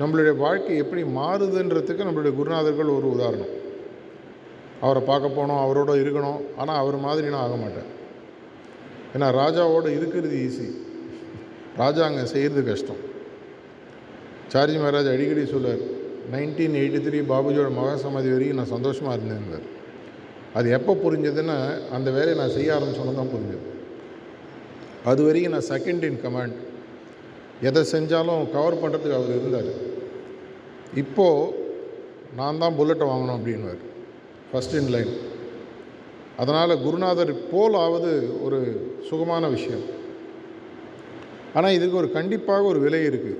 நம்மளுடைய 0.00 0.32
வாழ்க்கை 0.44 0.74
எப்படி 0.82 1.02
மாறுதுன்றதுக்கு 1.20 2.06
நம்மளுடைய 2.08 2.32
குருநாதர்கள் 2.40 2.96
ஒரு 2.96 3.06
உதாரணம். 3.14 3.54
அவரை 4.84 5.02
பார்க்க 5.08 5.36
போனோம் 5.38 5.62
அவரோட 5.64 5.94
இருக்கணும் 6.02 6.42
ஆனால் 6.60 6.80
அவர் 6.82 6.98
மாதிரி 7.06 7.26
நான் 7.32 7.44
ஆக 7.46 7.56
மாட்டேன். 7.62 7.88
ஏன்னா 9.14 9.28
ராஜாவோட 9.40 9.86
இருக்கிறது 9.98 10.36
ஈஸி 10.46 10.68
ராஜா 11.80 12.02
அங்கே 12.08 12.24
செய்கிறது 12.34 12.62
கஷ்டம். 12.70 13.00
சார்ஜி 14.52 14.78
மகாராஜ் 14.82 15.12
அடிக்கடி 15.14 15.42
சொல்லுவார் 15.54 15.82
நைன்டீன் 16.32 16.78
எயிட்டி 16.80 17.00
த்ரீ 17.04 17.18
பாபுஜியோட 17.32 17.68
மகாசமாதி 17.80 18.28
வரைக்கும் 18.34 18.58
நான் 18.60 18.74
சந்தோஷமாக 18.76 19.16
இருந்தேன் 19.18 19.68
அது 20.58 20.68
எப்போ 20.76 20.92
புரிஞ்சதுன்னா 21.04 21.56
அந்த 21.96 22.08
வேலையை 22.16 22.36
நான் 22.40 22.56
செய்ய 22.56 22.76
ஆரம்பிச்சோன்னு 22.76 23.18
தான் 23.20 23.32
புரிஞ்சது. 23.34 23.66
அது 25.10 25.20
வரைக்கும் 25.26 25.54
நான் 25.56 25.70
செகண்ட் 25.74 26.04
இன் 26.08 26.20
கமாண்ட் 26.24 26.56
எதை 27.68 27.82
செஞ்சாலும் 27.94 28.44
கவர் 28.54 28.80
பண்ணுறதுக்கு 28.82 29.18
அவர் 29.18 29.36
இருந்தார். 29.38 29.70
இப்போது 31.02 31.68
நான் 32.40 32.60
தான் 32.62 32.76
புல்லட்டை 32.78 33.06
வாங்கணும் 33.10 33.36
அப்படின்வார் 33.38 33.82
ஃபஸ்ட் 34.50 34.76
இன் 34.80 34.92
லைன் 34.94 35.12
அதனால் 36.42 36.82
குருநாதர் 36.84 37.32
போல் 37.52 37.76
ஆவது 37.84 38.12
ஒரு 38.46 38.60
சுகமான 39.08 39.48
விஷயம். 39.48 39.84
ஆனால் 41.54 41.72
இதுக்கு 41.72 41.96
ஒரு 41.96 42.12
கண்டிப்பாக 42.12 42.62
ஒரு 42.62 42.80
விலை 42.80 43.00
இருக்குது 43.06 43.38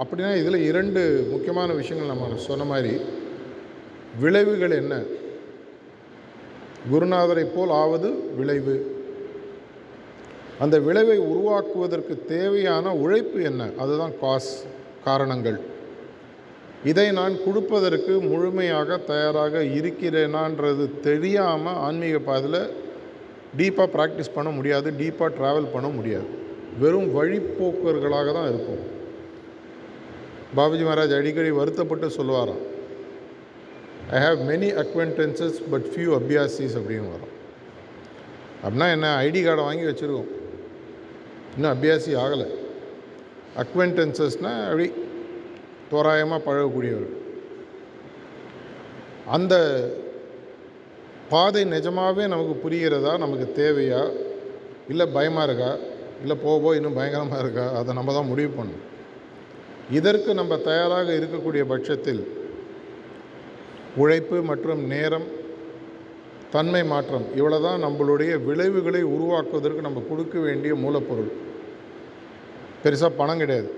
அப்படின்னா 0.00 0.30
இதில் 0.36 0.66
இரண்டு 0.70 1.26
முக்கியமான 1.30 1.72
விஷயங்கள் 1.72 2.16
நம்ம 2.16 2.36
சொன்ன 2.36 2.64
மாதிரி 2.64 2.92
விளைவுகள் 4.20 4.70
என்ன? 4.70 4.94
குருநாதரை 6.92 7.44
போல் 7.54 7.70
ஆவது 7.82 8.08
விளைவு. 8.36 8.74
அந்த 10.58 10.78
விளைவை 10.78 11.18
உருவாக்குவதற்கு 11.18 12.24
தேவையான 12.24 12.94
உழைப்பு 12.94 13.42
என்ன? 13.42 13.70
அதுதான் 13.78 14.18
காஸ் 14.20 14.64
காரணங்கள். 15.04 15.58
இதை 16.84 17.10
நான் 17.10 17.34
கொடுப்பதற்கு 17.44 18.20
முழுமையாக 18.20 18.96
தயாராக 18.96 19.62
இருக்கிறேனான்றது 19.62 21.00
தெரியாமல் 21.00 21.74
ஆன்மீக 21.74 22.18
பாதையில் 22.18 22.70
டீப்பாக 23.58 23.88
ப்ராக்டிஸ் 23.96 24.34
பண்ண 24.34 24.50
முடியாது 24.58 24.88
டீப்பாக 25.00 25.30
ட்ராவல் 25.38 25.72
பண்ண 25.74 25.88
முடியாது. 25.96 26.28
வெறும் 26.82 27.10
வழிப்போக்கர்களாக 27.16 28.28
தான் 28.36 28.48
இருப்போம். 28.52 28.82
பாபுஜி 30.56 30.84
மகாராஜ் 30.86 31.18
அடிக்கடி 31.18 31.50
வருத்தப்பட்டு 31.60 32.06
சொல்லுவாராம் 32.16 32.62
I 34.16 34.18
have 34.24 34.40
many 34.50 34.68
acquaintances 34.82 35.58
but 35.72 35.86
few 35.92 36.10
அபியாசிஸ் 36.18 36.76
அப்படின்னு 36.80 37.08
வரும். 37.14 37.32
அப்படின்னா 38.64 38.86
என்ன 38.96 39.08
ஐடி 39.26 39.40
கார்டை 39.44 39.64
வாங்கி 39.68 39.86
வச்சுருக்கோம். 39.88 40.30
இன்னும் 41.54 41.72
அபியாசி 41.74 42.12
ஆகலை. 42.24 42.48
அக்வென்டன்சஸ்னால் 43.62 44.62
அப்படி 44.68 44.86
தோராயமாக 45.90 46.44
பழகக்கூடியவர் 46.46 47.12
அந்த 49.36 49.54
பாதை 51.32 51.64
நிஜமாகவே 51.64 52.26
நமக்கு 52.26 52.54
புரிகிறதா 52.64 53.12
நமக்கு 53.18 53.46
தேவையா? 53.60 54.00
இல்லை 54.88 55.06
பயமாக 55.06 55.46
இருக்கா? 55.48 55.76
இல்லை 56.20 56.36
போக 56.42 56.62
போக 56.62 56.76
இன்னும் 56.76 56.98
பயங்கரமாக 56.98 57.40
இருக்கா? 57.40 57.64
அதை 57.78 57.94
நம்ம 57.94 58.12
தான் 58.12 58.30
முடிவு 58.32 58.50
பண்ணணும். 58.58 58.84
இதற்கு 59.90 60.34
நம்ம 60.34 60.56
தயாராக 60.56 61.08
இருக்கக்கூடிய 61.12 61.62
பட்சத்தில் 61.72 62.22
உழைப்பு 63.96 64.36
மற்றும் 64.42 64.82
நேரம் 64.92 65.26
தன்மை 66.54 66.82
மாற்றம் 66.84 67.26
இவ்வளோ 67.38 67.58
தான் 67.62 67.82
நம்மளுடைய 67.84 68.32
விளைவுகளை 68.44 69.02
உருவாக்குவதற்கு 69.14 69.86
நம்ம 69.86 70.02
கொடுக்க 70.08 70.38
வேண்டிய 70.38 70.74
மூலப்பொருள். 70.74 71.32
பெருசாக 72.84 73.18
பணம் 73.20 73.38
கிடையாது. 73.38 73.70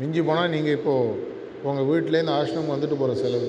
மிஞ்சி 0.00 0.22
போனால் 0.22 0.52
நீங்கள் 0.54 0.76
இப்போது 0.78 1.26
உங்கள் 1.62 1.88
வீட்டிலேருந்து 1.90 2.36
ஆசிரமம் 2.38 2.74
வந்துட்டு 2.74 2.98
போகிற 2.98 3.14
செலவு. 3.22 3.48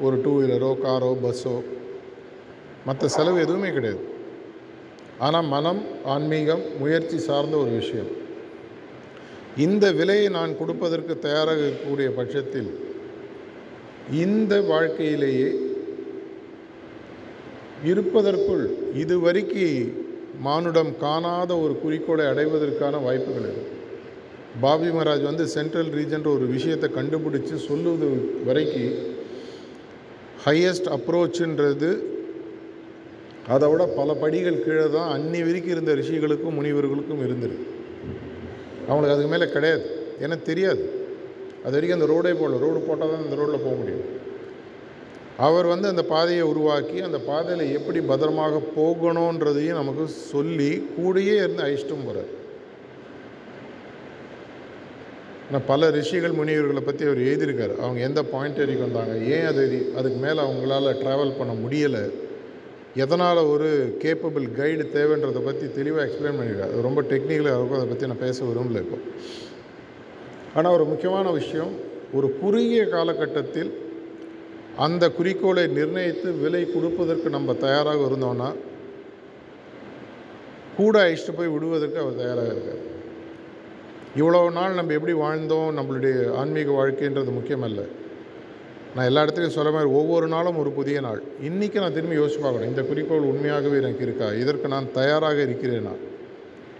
ஒரு 0.00 0.16
டூ 0.24 0.32
வீலரோ 0.40 0.70
காரோ 0.84 1.16
பஸ்ஸோ 1.22 1.54
மற்ற 2.86 3.08
செலவு 3.16 3.38
எதுவுமே 3.44 3.70
கிடையாது. 3.76 4.02
ஆனால் 5.26 5.50
மனம் 5.54 5.82
ஆன்மீகம் 6.14 6.64
முயற்சி 6.80 7.18
சார்ந்த 7.28 7.54
ஒரு 7.62 7.70
விஷயம். 7.80 8.10
இந்த 9.66 9.84
விலையை 9.98 10.26
நான் 10.38 10.58
கொடுப்பதற்கு 10.58 11.14
தயாராக 11.26 11.60
இருக்கக்கூடிய 11.66 12.08
பட்சத்தில் 12.18 12.70
இந்த 14.24 14.54
வாழ்க்கையிலேயே 14.72 15.48
இருப்பதற்குள் 17.90 18.66
இதுவரைக்கு 19.02 19.64
மானுடம் 20.46 20.92
காணாத 21.04 21.50
ஒரு 21.64 21.74
குறிக்கோளை 21.82 22.24
அடைவதற்கான 22.32 23.00
வாய்ப்புகள் 23.06 23.46
இருக்கு. 23.50 23.72
பாபி 24.64 24.88
மகாராஜ் 24.96 25.24
வந்து 25.30 25.44
சென்ட்ரல் 25.54 25.90
ரீஜன்ற 25.96 26.28
ஒரு 26.36 26.46
விஷயத்தை 26.56 26.88
கண்டுபிடிச்சு 26.98 27.54
சொல்லுவது 27.68 28.08
வரைக்கு 28.48 28.84
ஹையஸ்ட் 30.44 30.88
அப்ரோச்சுன்றது 30.96 31.90
அதை 33.54 33.66
விட 33.70 33.82
பல 33.98 34.10
படிகள் 34.22 34.62
கீழே 34.64 34.86
தான் 34.96 35.10
அன்னி 35.16 35.40
வரைக்கும் 35.46 35.74
இருந்த 35.74 35.92
ரிஷிகளுக்கும் 36.00 36.56
முனிவர்களுக்கும் 36.58 37.24
இருந்திருக்கு 37.26 37.66
அவங்களுக்கு 38.88 39.14
அதுக்கு 39.14 39.32
மேலே 39.34 39.46
கிடையாது. 39.54 39.84
ஏன்னா 40.24 40.36
தெரியாது. 40.50 40.82
அது 41.64 41.74
வரைக்கும் 41.76 41.98
அந்த 41.98 42.08
ரோடே 42.12 42.32
போடல. 42.40 42.58
ரோடு 42.64 42.80
போட்டால் 42.88 43.12
தான் 43.12 43.24
அந்த 43.24 43.36
ரோட்டில் 43.38 43.64
போக 43.66 43.74
முடியும். 43.80 44.04
அவர் 45.46 45.66
வந்து 45.72 45.86
அந்த 45.92 46.02
பாதையை 46.12 46.44
உருவாக்கி 46.50 46.98
அந்த 47.06 47.18
பாதையில் 47.28 47.72
எப்படி 47.78 48.00
பத்திரமாக 48.10 48.60
போகணுன்றதையும் 48.76 49.80
நமக்கு 49.80 50.04
சொல்லி 50.32 50.70
கூடயே 50.98 51.34
இருந்து 51.42 51.64
அழிச்சிட்டும் 51.64 52.06
போகிறார் 52.06 52.30
ஆனால் 55.48 55.66
பல 55.72 55.90
ரிஷிகள் 55.96 56.38
முனிவர்களை 56.38 56.82
பற்றி 56.86 57.04
அவர் 57.08 57.26
எழுதியிருக்கார். 57.26 57.74
அவங்க 57.82 58.00
எந்த 58.08 58.20
பாயிண்ட் 58.34 58.62
வரைக்கும் 58.62 58.86
வந்தாங்க? 58.86 59.16
ஏன் 59.34 59.48
அது 59.50 59.64
அதுக்கு 59.98 60.20
மேலே 60.24 60.38
அவங்களால 60.46 60.94
ட்ராவல் 61.02 61.36
பண்ண 61.40 61.52
முடியலை? 61.64 62.04
எதனால் 63.02 63.40
ஒரு 63.52 63.68
கேப்பபிள் 64.02 64.46
கைடு 64.58 64.84
தேவைன்றதை 64.94 65.40
பற்றி 65.44 65.66
தெளிவாக 65.72 66.04
எக்ஸ்பிளைன் 66.06 66.38
பண்ணியிருக்காரு 66.38 66.72
அது 66.74 66.86
ரொம்ப 66.88 67.02
டெக்னிக்கலாக 67.02 67.58
இருக்கும் 67.58 67.78
அதை 67.78 67.88
பற்றி 67.88 68.06
நான் 68.06 68.24
பேச 68.26 68.44
விரும்பல 68.44 68.82
இப்போ. 68.84 68.98
ஆனால் 70.54 70.72
ஒரு 70.72 70.84
முக்கியமான 70.84 71.30
விஷயம் 71.30 71.72
ஒரு 72.12 72.38
குறுகிய 72.40 72.88
காலகட்டத்தில் 72.88 73.70
அந்த 74.76 75.04
குறிக்கோளை 75.10 75.66
நிர்ணயித்து 75.66 76.30
விலை 76.38 76.62
கொடுப்பதற்கு 76.72 77.28
நம்ம 77.30 77.54
தயாராக 77.54 78.00
இருந்தோம்னா 78.08 78.48
கூட 80.76 80.96
அழிச்சிட்டு 81.04 81.36
போய் 81.36 81.54
விடுவதற்கு 81.54 81.98
அவர் 81.98 82.20
தயாராக 82.22 82.52
இருக்கார். 82.54 82.82
இவ்வளோ 84.16 84.40
நாள் 84.52 84.78
நம்ம 84.78 84.92
எப்படி 84.92 85.12
வாழ்ந்தோம் 85.12 85.76
நம்மளுடைய 85.78 86.16
ஆன்மீக 86.40 86.70
வாழ்க்கைன்றது 86.70 87.30
முக்கியமல்ல. 87.38 87.82
நான் 88.96 89.08
எல்லா 89.08 89.22
இடத்துலையும் 89.24 89.56
சொல்ல 89.56 89.70
மாதிரி 89.70 89.88
ஒவ்வொரு 89.90 90.26
நாளும் 90.34 90.58
ஒரு 90.60 90.70
புதிய 90.76 91.00
நாள். 91.06 91.18
இன்றைக்கி 91.48 91.78
நான் 91.82 91.96
திரும்பி 91.96 92.18
யோசிச்சு 92.18 92.40
பார்க்கணும். 92.42 92.68
இந்த 92.68 92.82
குறிக்கோள் 92.82 93.26
உண்மையாகவே 93.30 93.76
எனக்கு 93.80 94.04
இருக்கா? 94.06 94.28
இதற்கு 94.42 94.68
நான் 94.74 94.86
தயாராக 94.92 95.38
இருக்கிறேனா? 95.46 95.92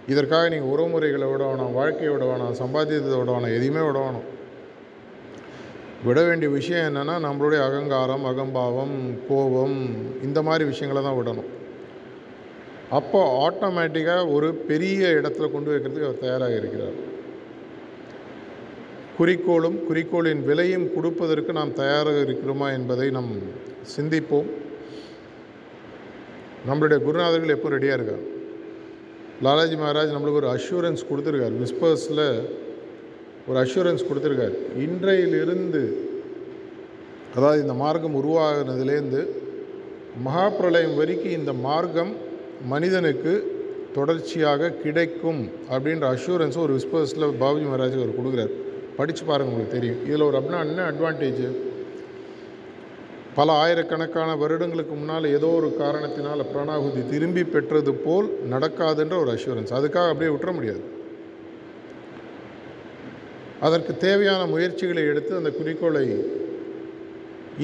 இதற்காக 0.07 0.49
நீங்கள் 0.49 0.71
உறவுமுறைகளை 0.73 1.27
விட 1.31 1.43
வேணாம் 1.49 1.75
வாழ்க்கையை 1.79 2.11
விட 2.13 2.25
வேணாம் 2.29 2.57
சம்பாத்தியத்தை 2.61 3.17
விட 3.21 3.31
வேணாம் 3.31 3.55
எதையுமே 3.57 3.83
விட 3.87 3.99
வேணும் 4.05 4.25
விட 6.07 6.19
வேண்டிய 6.21 6.49
விஷயம் 6.57 6.87
என்னென்னா 6.89 7.15
நம்மளுடைய 7.27 7.59
அகங்காரம் 7.67 8.25
அகம்பாவம் 8.31 8.95
கோபம் 9.29 9.77
இந்த 10.23 10.41
மாதிரி 10.41 10.65
விஷயங்களை 10.71 11.03
தான் 11.03 11.19
விடணும். 11.19 11.49
அப்போ 12.89 13.21
ஆட்டோமேட்டிக்காக 13.45 14.31
ஒரு 14.35 14.49
பெரிய 14.71 15.07
இடத்துல 15.19 15.51
கொண்டு 15.51 15.71
வைக்கிறதுக்கு 15.71 16.09
அவர் 16.09 16.23
தயாராக 16.25 16.55
இருக்கிறார். 16.61 16.97
குறிக்கோளும் 19.17 19.77
குறிக்கோளின் 19.87 20.41
விலையும் 20.47 20.87
கொடுப்பதற்கு 20.95 21.51
நாம் 21.57 21.77
தயாராக 21.81 22.17
இருக்கிறோமா 22.25 22.67
என்பதை 22.77 23.07
நாம் 23.17 23.29
சிந்திப்போம். 23.95 24.49
நம்மளுடைய 26.67 26.99
குருநாதர்கள் 27.05 27.55
எப்போ 27.55 27.69
ரெடியாக 27.75 27.97
இருக்கார் 27.99 28.25
லாலாஜி 29.45 29.75
மகாராஜ் 29.81 30.13
நம்மளுக்கு 30.15 30.41
ஒரு 30.41 30.49
அஷூரன்ஸ் 30.57 31.03
கொடுத்துருக்கார். 31.09 31.55
விஸ்பர்ஸில் 31.63 32.23
ஒரு 33.49 33.57
அஷூரன்ஸ் 33.63 34.07
கொடுத்துருக்கார். 34.09 34.55
இன்றையிலிருந்து 34.85 35.83
அதாவது 37.35 37.59
இந்த 37.65 37.75
மார்க்கம் 37.83 38.17
உருவாகினதுலேருந்து 38.21 39.21
மகாப்பிரளயம் 40.27 40.95
வரைக்கும் 40.99 41.37
இந்த 41.39 41.51
மார்க்கம் 41.67 42.13
மனிதனுக்கு 42.71 43.33
தொடர்ச்சியாக 43.97 44.71
கிடைக்கும் 44.85 45.41
அப்படின்ற 45.73 46.05
அஷூரன்ஸும் 46.15 46.65
ஒரு 46.67 46.75
விஸ்பர்ஸில் 46.79 47.27
பாபுஜி 47.43 47.67
மகாராஜ் 47.67 47.99
அவர் 47.99 48.17
கொடுக்குறார். 48.19 48.53
படித்து 48.97 49.23
பாருங்கள் 49.29 49.53
உங்களுக்கு 49.53 49.77
தெரியும். 49.77 50.01
இதில் 50.07 50.27
ஒரு 50.27 50.37
அப்படின்னா 50.39 50.61
என்ன 50.67 50.85
அட்வான்டேஜ் 50.91 51.43
பல 53.37 53.49
ஆயிரக்கணக்கான 53.63 54.29
வருடங்களுக்கு 54.41 54.93
முன்னால் 54.99 55.25
ஏதோ 55.37 55.49
ஒரு 55.57 55.67
காரணத்தினால் 55.81 56.47
பிராணாகுதி 56.51 57.01
திரும்பி 57.11 57.43
பெற்றது 57.55 57.91
போல் 58.05 58.29
நடக்காதுன்ற 58.53 59.15
ஒரு 59.23 59.31
அஷூரன்ஸ் 59.35 59.75
அதுக்காக 59.79 60.13
அப்படியே 60.13 60.31
விட்டுற 60.33 60.51
முடியாது. 60.57 60.81
அதற்கு 63.67 63.93
தேவையான 64.05 64.41
முயற்சிகளை 64.53 65.03
எடுத்து 65.11 65.31
அந்த 65.39 65.51
குறிக்கோளை 65.59 66.03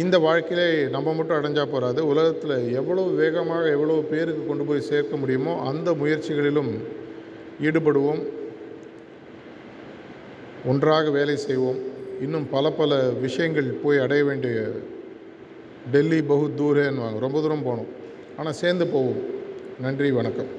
இந்த 0.04 0.16
வாழ்க்கையிலே 0.26 0.68
நம்ம 0.94 1.14
மட்டும் 1.18 1.38
அடைஞ்சா 1.40 1.64
போகாது 1.74 2.02
உலகத்தில் 2.12 2.56
எவ்வளோ 2.80 3.02
வேகமாக 3.24 3.66
எவ்வளோ 3.76 3.98
பேருக்கு 4.14 4.44
கொண்டு 4.48 4.64
போய் 4.70 4.88
சேர்க்க 4.92 5.20
முடியுமோ 5.24 5.54
அந்த 5.72 5.90
முயற்சிகளிலும் 6.00 6.72
ஈடுபடுவோம். 7.68 8.24
ஒன்றாக 10.66 11.10
வேலை 11.10 11.38
செய்வோம். 11.38 11.80
இன்னும் 12.22 12.50
பல 12.50 12.72
பல 12.72 13.10
விஷயங்கள் 13.10 13.64
போய் 13.64 13.98
அடைய 13.98 14.24
வேண்டிய 14.24 14.72
டெல்லி 15.92 16.22
பகு 16.22 16.52
தூரேன்னு 16.58 16.98
வாங்க 16.98 17.20
ரொம்ப 17.20 17.42
தூரம் 17.42 17.64
போகணும். 17.64 17.88
ஆனால் 18.38 18.54
சேர்ந்து 18.54 18.88
போவோம். 18.88 19.22
நன்றி 19.82 20.12
வணக்கம். 20.12 20.52